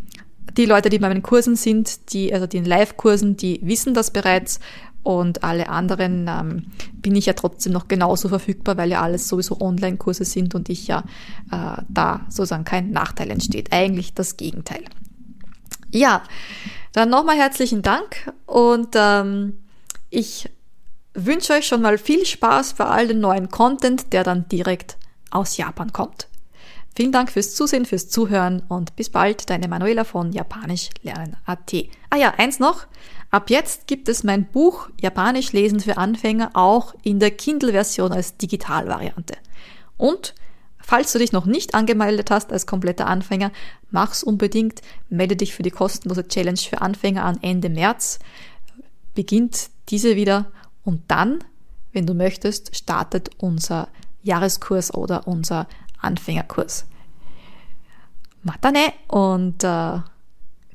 die 0.57 0.65
Leute, 0.65 0.89
die 0.89 0.99
bei 0.99 1.07
meinen 1.07 1.23
Kursen 1.23 1.55
sind, 1.55 2.13
die, 2.13 2.33
also 2.33 2.47
den 2.47 2.65
Live-Kursen, 2.65 3.37
die 3.37 3.59
wissen 3.63 3.93
das 3.93 4.11
bereits 4.11 4.59
und 5.03 5.43
alle 5.43 5.67
anderen 5.67 6.27
ähm, 6.29 6.71
bin 6.93 7.15
ich 7.15 7.25
ja 7.25 7.33
trotzdem 7.33 7.73
noch 7.73 7.89
genauso 7.89 8.29
verfügbar, 8.29 8.77
weil 8.77 8.89
ja 8.89 9.01
alles 9.01 9.27
sowieso 9.27 9.59
Online-Kurse 9.59 10.23
sind 10.23 10.55
und 10.55 10.69
ich 10.69 10.87
ja 10.87 11.03
äh, 11.51 11.81
da 11.89 12.21
sozusagen 12.29 12.63
kein 12.63 12.91
Nachteil 12.91 13.29
entsteht. 13.29 13.73
Eigentlich 13.73 14.13
das 14.13 14.37
Gegenteil. 14.37 14.83
Ja, 15.91 16.23
dann 16.93 17.09
nochmal 17.09 17.37
herzlichen 17.37 17.81
Dank 17.81 18.31
und 18.45 18.89
ähm, 18.95 19.59
ich 20.09 20.49
wünsche 21.13 21.53
euch 21.53 21.67
schon 21.67 21.81
mal 21.81 21.97
viel 21.97 22.25
Spaß 22.25 22.75
bei 22.75 22.85
all 22.85 23.07
den 23.07 23.19
neuen 23.19 23.49
Content, 23.49 24.13
der 24.13 24.23
dann 24.23 24.47
direkt 24.47 24.97
aus 25.31 25.57
Japan 25.57 25.91
kommt. 25.91 26.27
Vielen 26.95 27.11
Dank 27.11 27.31
fürs 27.31 27.55
Zusehen, 27.55 27.85
fürs 27.85 28.09
Zuhören 28.09 28.61
und 28.67 28.95
bis 28.95 29.09
bald, 29.09 29.49
deine 29.49 29.67
Manuela 29.67 30.03
von 30.03 30.31
Japanisch 30.31 30.89
lernen.at. 31.01 31.73
Ah 32.11 32.17
ja, 32.17 32.33
eins 32.37 32.59
noch. 32.59 32.85
Ab 33.31 33.49
jetzt 33.49 33.87
gibt 33.87 34.07
es 34.09 34.23
mein 34.23 34.45
Buch 34.45 34.89
Japanisch 35.01 35.53
lesen 35.53 35.79
für 35.79 35.97
Anfänger 35.97 36.51
auch 36.53 36.93
in 37.01 37.19
der 37.19 37.31
Kindle-Version 37.31 38.11
als 38.11 38.37
Digitalvariante. 38.37 39.33
Und 39.97 40.35
falls 40.77 41.11
du 41.13 41.17
dich 41.17 41.31
noch 41.31 41.47
nicht 41.47 41.73
angemeldet 41.73 42.29
hast 42.29 42.51
als 42.51 42.67
kompletter 42.67 43.07
Anfänger, 43.07 43.51
mach's 43.89 44.21
unbedingt. 44.21 44.81
Melde 45.09 45.35
dich 45.35 45.55
für 45.55 45.63
die 45.63 45.71
kostenlose 45.71 46.27
Challenge 46.27 46.59
für 46.59 46.81
Anfänger 46.81 47.25
an 47.25 47.39
Ende 47.41 47.69
März. 47.69 48.19
Beginnt 49.15 49.71
diese 49.89 50.15
wieder 50.15 50.51
und 50.83 51.01
dann, 51.07 51.39
wenn 51.91 52.05
du 52.05 52.13
möchtest, 52.13 52.75
startet 52.75 53.31
unser 53.37 53.87
Jahreskurs 54.21 54.93
oder 54.93 55.27
unser 55.27 55.67
Anfängerkurs. 56.03 56.85
Matane 58.43 58.93
und 59.07 59.63
äh, 59.63 59.99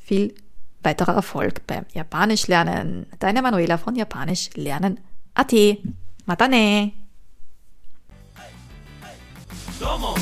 viel 0.00 0.34
weiterer 0.82 1.14
Erfolg 1.14 1.66
beim 1.66 1.84
Japanisch 1.92 2.46
lernen. 2.46 3.06
Deine 3.18 3.42
Manuela 3.42 3.78
von 3.78 3.94
Japanisch 3.94 4.50
lernen. 4.54 5.00
AT. 5.34 5.52
Matane. 6.24 6.92
Domo. 9.78 10.14